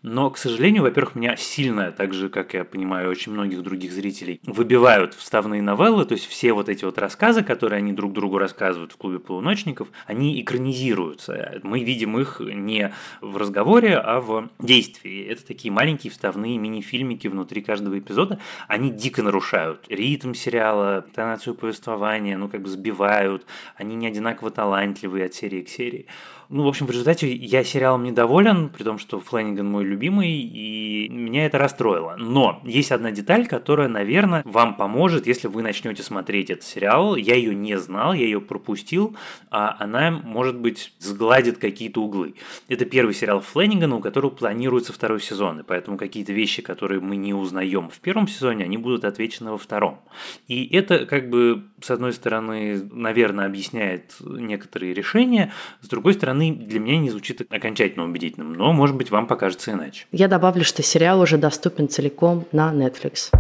Но, 0.02 0.30
к 0.30 0.38
сожалению, 0.38 0.84
во-первых, 0.84 1.16
меня 1.16 1.38
сильно, 1.38 1.94
так 1.94 2.14
же, 2.14 2.28
как 2.28 2.54
я 2.56 2.66
понимаю, 2.66 3.10
очень 3.10 3.32
многих 3.32 3.64
других 3.64 3.94
зрителей, 3.94 4.42
выбивают 4.46 5.14
вставные 5.14 5.62
новеллы, 5.62 6.04
то 6.04 6.14
есть 6.14 6.28
все 6.28 6.52
вот 6.52 6.68
эти 6.68 6.84
вот 6.84 6.98
рассказы, 6.98 7.42
которые 7.42 7.78
они 7.78 7.94
друг 7.94 8.12
другу 8.12 8.38
рассказывают 8.38 8.92
в 8.92 8.98
клубе 8.98 9.20
полуночников, 9.20 9.88
они 10.06 10.42
экранизируются. 10.42 11.62
Мы 11.64 11.86
видим 11.86 12.20
их 12.20 12.42
не 12.42 12.94
в 13.22 13.38
разговоре, 13.38 13.96
а 13.96 14.20
в 14.20 14.50
действии. 14.60 15.26
Это 15.26 15.46
такие 15.46 15.72
маленькие 15.72 16.12
вставные 16.12 16.58
мини-фильмики 16.58 17.30
внутри 17.30 17.62
каждого 17.62 17.98
эпизода. 17.98 18.40
Они 18.68 18.92
дико 18.92 19.24
нарушают 19.24 19.86
ритм 19.88 20.34
сериала, 20.34 21.06
тонацию 21.16 21.56
повествования, 21.56 21.77
повествования, 21.78 22.38
ну, 22.38 22.50
как 22.50 22.62
бы 22.62 22.70
сбивают, 22.70 23.46
они 23.76 23.96
не 23.96 24.08
одинаково 24.08 24.52
талантливые 24.52 25.26
от 25.26 25.34
серии 25.34 25.62
к 25.62 25.70
серии. 25.70 26.08
Ну, 26.50 26.64
в 26.64 26.68
общем, 26.68 26.86
в 26.86 26.92
результате 26.92 27.34
я 27.34 27.62
сериалом 27.66 28.04
недоволен, 28.04 28.70
при 28.70 28.84
том, 28.84 29.00
что 29.00 29.20
Флэниган 29.20 29.70
мой 29.70 29.84
любимый, 29.84 30.32
и 30.32 31.10
меня 31.10 31.46
это 31.46 31.58
расстроило. 31.58 32.16
Но 32.18 32.62
есть 32.64 32.94
одна 32.94 33.12
деталь, 33.12 33.48
которая, 33.48 33.90
наверное, 33.90 34.44
вам 34.46 34.76
поможет, 34.78 35.28
если 35.28 35.50
вы 35.50 35.62
начнете 35.62 36.04
смотреть 36.04 36.50
этот 36.50 36.64
сериал. 36.64 37.18
Я 37.18 37.36
ее 37.36 37.54
не 37.54 37.78
знал, 37.78 38.14
я 38.14 38.24
ее 38.24 38.40
пропустил, 38.40 39.18
а 39.52 39.76
она, 39.78 40.10
может 40.12 40.58
быть, 40.58 40.94
сгладит 41.00 41.58
какие-то 41.58 42.02
углы. 42.02 42.36
Это 42.70 42.86
первый 42.86 43.14
сериал 43.14 43.42
Флэнигана, 43.42 43.98
у 43.98 44.00
которого 44.00 44.30
планируется 44.30 44.94
второй 44.94 45.20
сезон, 45.20 45.60
и 45.60 45.64
поэтому 45.64 45.98
какие-то 45.98 46.32
вещи, 46.32 46.62
которые 46.62 47.02
мы 47.02 47.18
не 47.18 47.34
узнаем 47.34 47.90
в 47.90 48.00
первом 48.00 48.30
сезоне, 48.30 48.64
они 48.64 48.78
будут 48.78 49.04
отвечены 49.04 49.52
во 49.52 49.58
втором. 49.58 50.00
И 50.48 50.66
это, 50.74 51.06
как 51.06 51.30
бы, 51.30 51.66
с 51.82 51.92
одной 51.92 52.14
стороны, 52.14 52.82
наверное, 52.94 53.48
объясняет 53.48 54.16
некоторые 54.22 54.94
решения, 54.94 55.52
с 55.82 55.90
другой 55.90 56.14
стороны, 56.14 56.37
стороны, 56.38 56.54
для 56.54 56.80
меня 56.80 57.00
не 57.00 57.10
звучит 57.10 57.42
окончательно 57.50 58.06
убедительным, 58.06 58.54
но, 58.54 58.74
может 58.74 58.96
быть, 58.96 59.12
вам 59.12 59.28
покажется 59.28 59.72
иначе. 59.72 60.06
Я 60.12 60.28
добавлю, 60.28 60.64
что 60.64 60.84
сериал 60.84 61.20
уже 61.20 61.38
доступен 61.38 61.90
целиком 61.90 62.46
на 62.52 62.72
Netflix. 62.72 63.32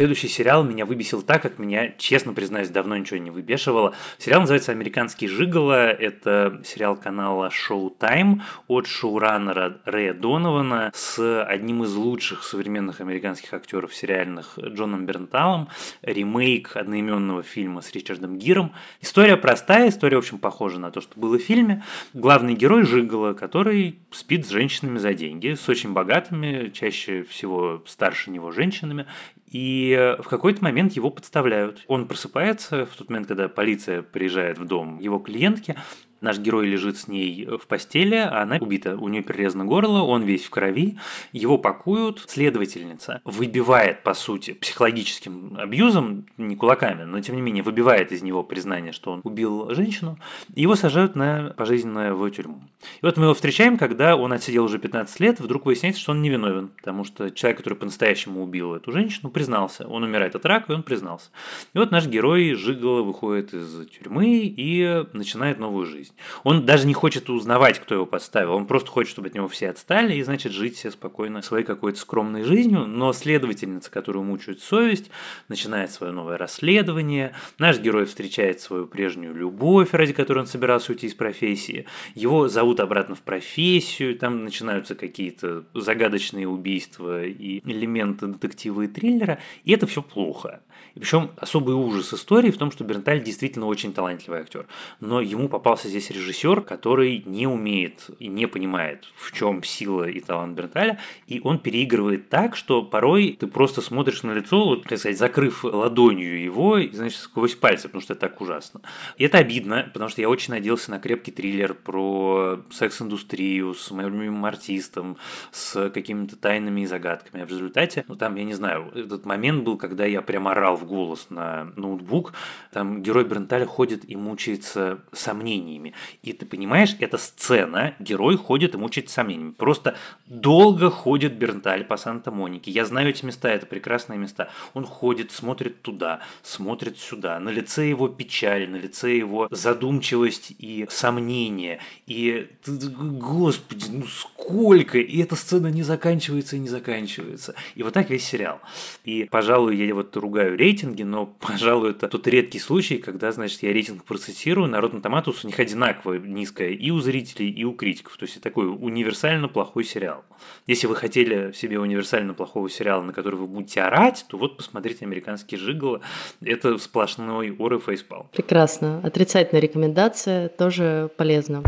Следующий 0.00 0.28
сериал 0.28 0.64
меня 0.64 0.86
выбесил 0.86 1.20
так, 1.20 1.42
как 1.42 1.58
меня, 1.58 1.92
честно 1.98 2.32
признаюсь, 2.32 2.70
давно 2.70 2.96
ничего 2.96 3.18
не 3.18 3.30
выбешивало. 3.30 3.94
Сериал 4.16 4.40
называется 4.40 4.72
«Американский 4.72 5.28
жиголо». 5.28 5.90
Это 5.90 6.62
сериал 6.64 6.96
канала 6.96 7.50
Showtime 7.50 8.40
от 8.66 8.86
шоураннера 8.86 9.78
Рэя 9.84 10.14
Донована 10.14 10.90
с 10.94 11.44
одним 11.44 11.84
из 11.84 11.94
лучших 11.94 12.44
современных 12.44 13.02
американских 13.02 13.52
актеров 13.52 13.94
сериальных 13.94 14.58
Джоном 14.58 15.04
Бернталом. 15.04 15.68
Ремейк 16.00 16.78
одноименного 16.78 17.42
фильма 17.42 17.82
с 17.82 17.92
Ричардом 17.92 18.38
Гиром. 18.38 18.72
История 19.02 19.36
простая, 19.36 19.90
история, 19.90 20.16
в 20.16 20.20
общем, 20.20 20.38
похожа 20.38 20.80
на 20.80 20.90
то, 20.90 21.02
что 21.02 21.20
было 21.20 21.38
в 21.38 21.42
фильме. 21.42 21.84
Главный 22.14 22.54
герой 22.54 22.84
жиголо, 22.84 23.34
который 23.34 23.98
спит 24.12 24.46
с 24.46 24.48
женщинами 24.48 24.96
за 24.96 25.12
деньги, 25.12 25.52
с 25.52 25.68
очень 25.68 25.92
богатыми, 25.92 26.70
чаще 26.70 27.22
всего 27.22 27.84
старше 27.86 28.30
него 28.30 28.50
женщинами, 28.50 29.04
и 29.50 30.16
в 30.20 30.28
какой-то 30.28 30.62
момент 30.62 30.92
его 30.92 31.10
подставляют. 31.10 31.84
Он 31.88 32.06
просыпается 32.06 32.86
в 32.86 32.96
тот 32.96 33.10
момент, 33.10 33.26
когда 33.28 33.48
полиция 33.48 34.02
приезжает 34.02 34.58
в 34.58 34.64
дом 34.64 34.98
его 35.00 35.18
клиентки, 35.18 35.76
Наш 36.20 36.38
герой 36.38 36.66
лежит 36.66 36.98
с 36.98 37.08
ней 37.08 37.46
в 37.46 37.66
постели, 37.66 38.16
а 38.16 38.42
она 38.42 38.58
убита. 38.60 38.96
У 38.96 39.08
нее 39.08 39.22
перерезано 39.22 39.64
горло, 39.64 40.02
он 40.02 40.22
весь 40.22 40.44
в 40.44 40.50
крови. 40.50 40.98
Его 41.32 41.56
пакуют. 41.56 42.24
Следовательница 42.28 43.22
выбивает, 43.24 44.02
по 44.02 44.14
сути, 44.14 44.52
психологическим 44.52 45.56
абьюзом, 45.58 46.26
не 46.36 46.56
кулаками, 46.56 47.04
но 47.04 47.20
тем 47.20 47.36
не 47.36 47.42
менее 47.42 47.62
выбивает 47.62 48.12
из 48.12 48.22
него 48.22 48.42
признание, 48.42 48.92
что 48.92 49.12
он 49.12 49.20
убил 49.24 49.74
женщину. 49.74 50.18
И 50.54 50.62
его 50.62 50.74
сажают 50.74 51.16
на 51.16 51.54
пожизненное 51.56 52.12
в 52.12 52.30
тюрьму. 52.30 52.60
И 53.02 53.06
вот 53.06 53.16
мы 53.16 53.24
его 53.24 53.34
встречаем, 53.34 53.78
когда 53.78 54.16
он 54.16 54.32
отсидел 54.32 54.64
уже 54.64 54.78
15 54.78 55.20
лет, 55.20 55.40
вдруг 55.40 55.66
выясняется, 55.66 56.00
что 56.00 56.12
он 56.12 56.22
невиновен, 56.22 56.68
потому 56.68 57.04
что 57.04 57.30
человек, 57.30 57.58
который 57.58 57.74
по-настоящему 57.74 58.42
убил 58.42 58.74
эту 58.74 58.92
женщину, 58.92 59.30
признался. 59.30 59.86
Он 59.88 60.02
умирает 60.02 60.34
от 60.34 60.44
рака, 60.44 60.72
и 60.72 60.76
он 60.76 60.82
признался. 60.82 61.30
И 61.74 61.78
вот 61.78 61.90
наш 61.90 62.06
герой 62.06 62.54
Жигало 62.54 63.02
выходит 63.02 63.54
из 63.54 63.88
тюрьмы 63.88 64.42
и 64.44 65.04
начинает 65.12 65.58
новую 65.58 65.86
жизнь. 65.86 66.09
Он 66.44 66.66
даже 66.66 66.86
не 66.86 66.94
хочет 66.94 67.28
узнавать, 67.30 67.78
кто 67.78 67.94
его 67.94 68.06
подставил, 68.06 68.54
он 68.54 68.66
просто 68.66 68.90
хочет, 68.90 69.12
чтобы 69.12 69.28
от 69.28 69.34
него 69.34 69.48
все 69.48 69.70
отстали 69.70 70.14
и, 70.14 70.22
значит, 70.22 70.52
жить 70.52 70.76
себе 70.76 70.90
спокойно 70.92 71.42
своей 71.42 71.64
какой-то 71.64 71.98
скромной 71.98 72.44
жизнью. 72.44 72.86
Но 72.86 73.12
следовательница, 73.12 73.90
которую 73.90 74.24
мучает 74.24 74.60
совесть, 74.60 75.10
начинает 75.48 75.90
свое 75.90 76.12
новое 76.12 76.38
расследование. 76.38 77.34
Наш 77.58 77.78
герой 77.78 78.06
встречает 78.06 78.60
свою 78.60 78.86
прежнюю 78.86 79.34
любовь, 79.34 79.92
ради 79.92 80.12
которой 80.12 80.40
он 80.40 80.46
собирался 80.46 80.92
уйти 80.92 81.06
из 81.06 81.14
профессии. 81.14 81.86
Его 82.14 82.48
зовут 82.48 82.80
обратно 82.80 83.14
в 83.14 83.22
профессию, 83.22 84.16
там 84.16 84.44
начинаются 84.44 84.94
какие-то 84.94 85.64
загадочные 85.74 86.48
убийства 86.48 87.24
и 87.24 87.60
элементы 87.64 88.26
детектива 88.26 88.82
и 88.82 88.88
триллера, 88.88 89.38
и 89.64 89.72
это 89.72 89.86
все 89.86 90.02
плохо. 90.02 90.60
И 90.94 91.00
причем 91.00 91.30
особый 91.36 91.74
ужас 91.74 92.12
истории 92.12 92.50
в 92.50 92.58
том, 92.58 92.72
что 92.72 92.84
Бернталь 92.84 93.22
действительно 93.22 93.66
очень 93.66 93.92
талантливый 93.92 94.40
актер. 94.40 94.66
Но 95.00 95.20
ему 95.20 95.48
попался 95.48 95.88
здесь 95.88 95.99
режиссер, 96.08 96.60
который 96.60 97.22
не 97.26 97.48
умеет 97.48 98.08
и 98.20 98.28
не 98.28 98.46
понимает, 98.46 99.04
в 99.16 99.32
чем 99.32 99.64
сила 99.64 100.08
и 100.08 100.20
талант 100.20 100.56
Бернталя, 100.56 101.00
и 101.26 101.40
он 101.42 101.58
переигрывает 101.58 102.28
так, 102.28 102.54
что 102.56 102.82
порой 102.82 103.36
ты 103.38 103.48
просто 103.48 103.82
смотришь 103.82 104.22
на 104.22 104.32
лицо, 104.32 104.64
вот, 104.64 104.84
так 104.84 104.98
сказать, 104.98 105.18
закрыв 105.18 105.64
ладонью 105.64 106.40
его, 106.40 106.78
и, 106.78 106.90
значит, 106.92 107.18
сквозь 107.18 107.56
пальцы, 107.56 107.88
потому 107.88 108.02
что 108.02 108.12
это 108.14 108.20
так 108.20 108.40
ужасно. 108.40 108.80
И 109.18 109.24
это 109.24 109.38
обидно, 109.38 109.90
потому 109.92 110.08
что 110.08 110.20
я 110.20 110.28
очень 110.28 110.54
надеялся 110.54 110.90
на 110.92 111.00
крепкий 111.00 111.32
триллер 111.32 111.74
про 111.74 112.60
секс-индустрию 112.70 113.74
с 113.74 113.90
моим 113.90 114.14
любимым 114.14 114.44
артистом, 114.44 115.16
с 115.50 115.90
какими-то 115.90 116.36
тайнами 116.36 116.82
и 116.82 116.86
загадками. 116.86 117.42
А 117.42 117.46
в 117.46 117.50
результате, 117.50 118.04
ну 118.06 118.14
там, 118.14 118.36
я 118.36 118.44
не 118.44 118.54
знаю, 118.54 118.90
этот 118.94 119.26
момент 119.26 119.64
был, 119.64 119.76
когда 119.76 120.04
я 120.04 120.22
прям 120.22 120.46
орал 120.46 120.76
в 120.76 120.86
голос 120.86 121.26
на 121.30 121.72
ноутбук, 121.76 122.32
там 122.72 123.02
герой 123.02 123.24
Бренталя 123.24 123.66
ходит 123.66 124.08
и 124.08 124.16
мучается 124.16 125.00
сомнениями. 125.12 125.89
И 126.22 126.32
ты 126.32 126.46
понимаешь, 126.46 126.96
эта 126.98 127.18
сцена, 127.18 127.94
герой 127.98 128.36
ходит 128.36 128.74
и 128.74 128.78
мучается 128.78 129.14
сомнениями. 129.14 129.52
Просто 129.52 129.96
долго 130.26 130.90
ходит 130.90 131.34
Бернталь 131.34 131.84
по 131.84 131.96
Санта-Монике. 131.96 132.70
Я 132.70 132.84
знаю 132.84 133.10
эти 133.10 133.24
места, 133.24 133.50
это 133.50 133.66
прекрасные 133.66 134.18
места. 134.18 134.50
Он 134.74 134.84
ходит, 134.84 135.30
смотрит 135.30 135.82
туда, 135.82 136.20
смотрит 136.42 136.98
сюда. 136.98 137.38
На 137.38 137.50
лице 137.50 137.88
его 137.88 138.08
печаль, 138.08 138.68
на 138.68 138.76
лице 138.76 139.16
его 139.16 139.48
задумчивость 139.50 140.52
и 140.58 140.86
сомнение. 140.90 141.80
И, 142.06 142.48
господи, 142.66 143.86
ну 143.90 144.06
сколько! 144.06 144.98
И 144.98 145.22
эта 145.22 145.36
сцена 145.36 145.68
не 145.68 145.82
заканчивается 145.82 146.56
и 146.56 146.58
не 146.58 146.68
заканчивается. 146.68 147.54
И 147.74 147.82
вот 147.82 147.94
так 147.94 148.10
весь 148.10 148.26
сериал. 148.26 148.60
И, 149.04 149.24
пожалуй, 149.30 149.76
я 149.76 149.94
вот 149.94 150.16
ругаю 150.16 150.56
рейд 150.56 150.70
рейтинге, 150.70 151.04
но, 151.04 151.26
пожалуй, 151.40 151.90
это 151.90 152.08
тот 152.08 152.26
редкий 152.26 152.58
случай, 152.58 152.98
когда, 152.98 153.32
значит, 153.32 153.62
я 153.62 153.72
рейтинг 153.72 154.04
процитирую, 154.04 154.68
на 154.68 154.76
Rotten 154.76 155.02
Tomatoes 155.02 155.40
у 155.44 155.46
них 155.46 155.58
одинаково 155.80 156.14
низкая 156.14 156.70
и 156.70 156.90
у 156.90 157.00
зрителей, 157.00 157.50
и 157.50 157.64
у 157.64 157.72
критиков. 157.72 158.16
То 158.16 158.24
есть, 158.24 158.36
это 158.36 158.44
такой 158.44 158.66
универсально 158.68 159.48
плохой 159.48 159.84
сериал. 159.84 160.24
Если 160.66 160.86
вы 160.86 160.96
хотели 160.96 161.52
себе 161.52 161.78
универсально 161.78 162.34
плохого 162.34 162.68
сериала, 162.68 163.02
на 163.02 163.12
который 163.12 163.36
вы 163.36 163.46
будете 163.46 163.80
орать, 163.82 164.24
то 164.28 164.36
вот 164.36 164.56
посмотрите 164.56 165.04
«Американский 165.04 165.56
жиголо». 165.56 166.00
Это 166.42 166.76
сплошной 166.78 167.50
ор 167.58 167.80
фейспал. 167.80 168.28
Прекрасно. 168.32 169.00
Отрицательная 169.04 169.62
рекомендация 169.62 170.48
тоже 170.48 171.10
полезна. 171.16 171.62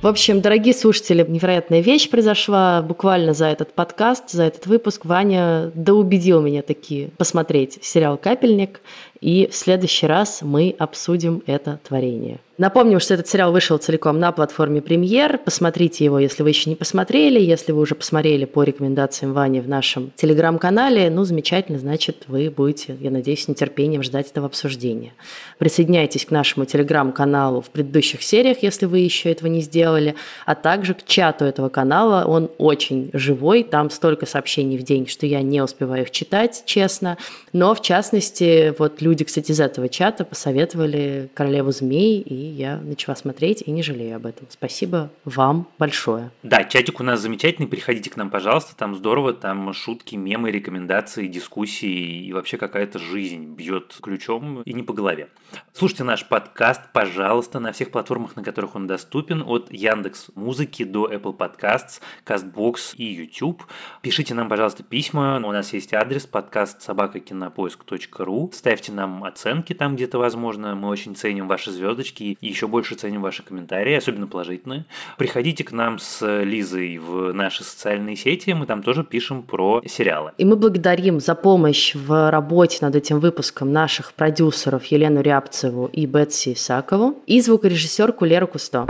В 0.00 0.06
общем, 0.06 0.40
дорогие 0.40 0.74
слушатели, 0.74 1.26
невероятная 1.28 1.80
вещь 1.80 2.08
произошла 2.08 2.82
буквально 2.82 3.34
за 3.34 3.46
этот 3.46 3.72
подкаст, 3.72 4.30
за 4.30 4.44
этот 4.44 4.66
выпуск. 4.66 5.04
Ваня 5.04 5.72
доубедил 5.74 6.40
меня 6.40 6.62
таки 6.62 7.10
посмотреть 7.18 7.80
сериал 7.82 8.16
«Капельник», 8.16 8.80
и 9.20 9.48
в 9.50 9.54
следующий 9.54 10.06
раз 10.06 10.42
мы 10.42 10.74
обсудим 10.78 11.42
это 11.46 11.80
творение. 11.86 12.38
Напомним, 12.58 12.98
что 12.98 13.14
этот 13.14 13.28
сериал 13.28 13.52
вышел 13.52 13.78
целиком 13.78 14.18
на 14.18 14.32
платформе 14.32 14.82
Премьер. 14.82 15.38
Посмотрите 15.38 16.04
его, 16.04 16.18
если 16.18 16.42
вы 16.42 16.48
еще 16.48 16.68
не 16.68 16.74
посмотрели. 16.74 17.38
Если 17.38 17.70
вы 17.70 17.80
уже 17.80 17.94
посмотрели 17.94 18.46
по 18.46 18.64
рекомендациям 18.64 19.32
Вани 19.32 19.60
в 19.60 19.68
нашем 19.68 20.10
телеграм-канале, 20.16 21.08
ну, 21.08 21.22
замечательно, 21.22 21.78
значит, 21.78 22.24
вы 22.26 22.50
будете, 22.50 22.96
я 22.98 23.12
надеюсь, 23.12 23.44
с 23.44 23.48
нетерпением 23.48 24.02
ждать 24.02 24.32
этого 24.32 24.46
обсуждения. 24.46 25.12
Присоединяйтесь 25.58 26.26
к 26.26 26.32
нашему 26.32 26.66
телеграм-каналу 26.66 27.60
в 27.60 27.70
предыдущих 27.70 28.24
сериях, 28.24 28.58
если 28.60 28.86
вы 28.86 28.98
еще 28.98 29.30
этого 29.30 29.46
не 29.46 29.60
сделали, 29.60 30.16
а 30.44 30.56
также 30.56 30.94
к 30.94 31.04
чату 31.04 31.44
этого 31.44 31.68
канала. 31.68 32.24
Он 32.24 32.50
очень 32.58 33.10
живой, 33.12 33.62
там 33.62 33.88
столько 33.88 34.26
сообщений 34.26 34.78
в 34.78 34.82
день, 34.82 35.06
что 35.06 35.26
я 35.26 35.42
не 35.42 35.62
успеваю 35.62 36.02
их 36.02 36.10
читать, 36.10 36.64
честно. 36.66 37.18
Но, 37.52 37.72
в 37.76 37.82
частности, 37.82 38.74
вот 38.80 39.00
люди, 39.08 39.24
кстати, 39.24 39.52
из 39.52 39.60
этого 39.60 39.88
чата 39.88 40.24
посоветовали 40.24 41.30
«Королеву 41.32 41.72
змей», 41.72 42.20
и 42.20 42.34
я 42.34 42.76
начала 42.76 43.16
смотреть 43.16 43.62
и 43.64 43.70
не 43.70 43.82
жалею 43.82 44.16
об 44.16 44.26
этом. 44.26 44.46
Спасибо 44.50 45.10
вам 45.24 45.66
большое. 45.78 46.30
Да, 46.42 46.64
чатик 46.64 47.00
у 47.00 47.02
нас 47.02 47.20
замечательный, 47.20 47.66
приходите 47.66 48.10
к 48.10 48.16
нам, 48.16 48.28
пожалуйста, 48.28 48.76
там 48.76 48.94
здорово, 48.94 49.32
там 49.32 49.72
шутки, 49.72 50.14
мемы, 50.14 50.50
рекомендации, 50.50 51.26
дискуссии 51.26 52.26
и 52.26 52.32
вообще 52.34 52.58
какая-то 52.58 52.98
жизнь 52.98 53.54
бьет 53.54 53.96
ключом 54.02 54.60
и 54.62 54.72
не 54.74 54.82
по 54.82 54.92
голове. 54.92 55.28
Слушайте 55.72 56.04
наш 56.04 56.28
подкаст, 56.28 56.82
пожалуйста, 56.92 57.60
на 57.60 57.72
всех 57.72 57.90
платформах, 57.90 58.36
на 58.36 58.42
которых 58.42 58.74
он 58.74 58.86
доступен, 58.86 59.42
от 59.46 59.72
Яндекс 59.72 60.26
Музыки 60.34 60.84
до 60.84 61.10
Apple 61.10 61.34
Podcasts, 61.34 62.00
CastBox 62.26 62.96
и 62.96 63.04
YouTube. 63.04 63.62
Пишите 64.02 64.34
нам, 64.34 64.50
пожалуйста, 64.50 64.82
письма, 64.82 65.36
у 65.36 65.52
нас 65.52 65.72
есть 65.72 65.94
адрес 65.94 66.26
подкаст 66.26 66.82
собакакинопоиск.ру. 66.82 68.50
Ставьте 68.52 68.92
нам 68.98 69.24
оценки 69.24 69.72
там 69.72 69.96
где-то 69.96 70.18
возможно, 70.18 70.74
мы 70.74 70.88
очень 70.88 71.14
ценим 71.14 71.48
ваши 71.48 71.70
звездочки 71.70 72.36
и 72.40 72.46
еще 72.46 72.66
больше 72.66 72.94
ценим 72.94 73.22
ваши 73.22 73.42
комментарии, 73.42 73.94
особенно 73.94 74.26
положительные. 74.26 74.84
Приходите 75.16 75.64
к 75.64 75.72
нам 75.72 75.98
с 75.98 76.42
Лизой 76.42 76.98
в 76.98 77.32
наши 77.32 77.64
социальные 77.64 78.16
сети, 78.16 78.50
мы 78.50 78.66
там 78.66 78.82
тоже 78.82 79.04
пишем 79.04 79.42
про 79.42 79.82
сериалы. 79.86 80.32
И 80.38 80.44
мы 80.44 80.56
благодарим 80.56 81.20
за 81.20 81.34
помощь 81.34 81.94
в 81.94 82.30
работе 82.30 82.78
над 82.80 82.96
этим 82.96 83.20
выпуском 83.20 83.72
наших 83.72 84.12
продюсеров 84.12 84.84
Елену 84.86 85.20
Рябцеву 85.20 85.86
и 85.92 86.06
Бетси 86.06 86.54
Исакову 86.54 87.16
и 87.26 87.40
звукорежиссерку 87.40 88.24
Леру 88.24 88.48
Кусто. 88.48 88.86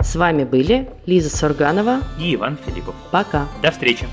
С 0.00 0.14
вами 0.14 0.44
были 0.44 0.88
Лиза 1.06 1.34
Сурганова 1.34 2.00
и 2.20 2.34
Иван 2.34 2.58
Филиппов. 2.64 2.94
Пока. 3.10 3.46
До 3.62 3.70
встречи. 3.70 4.06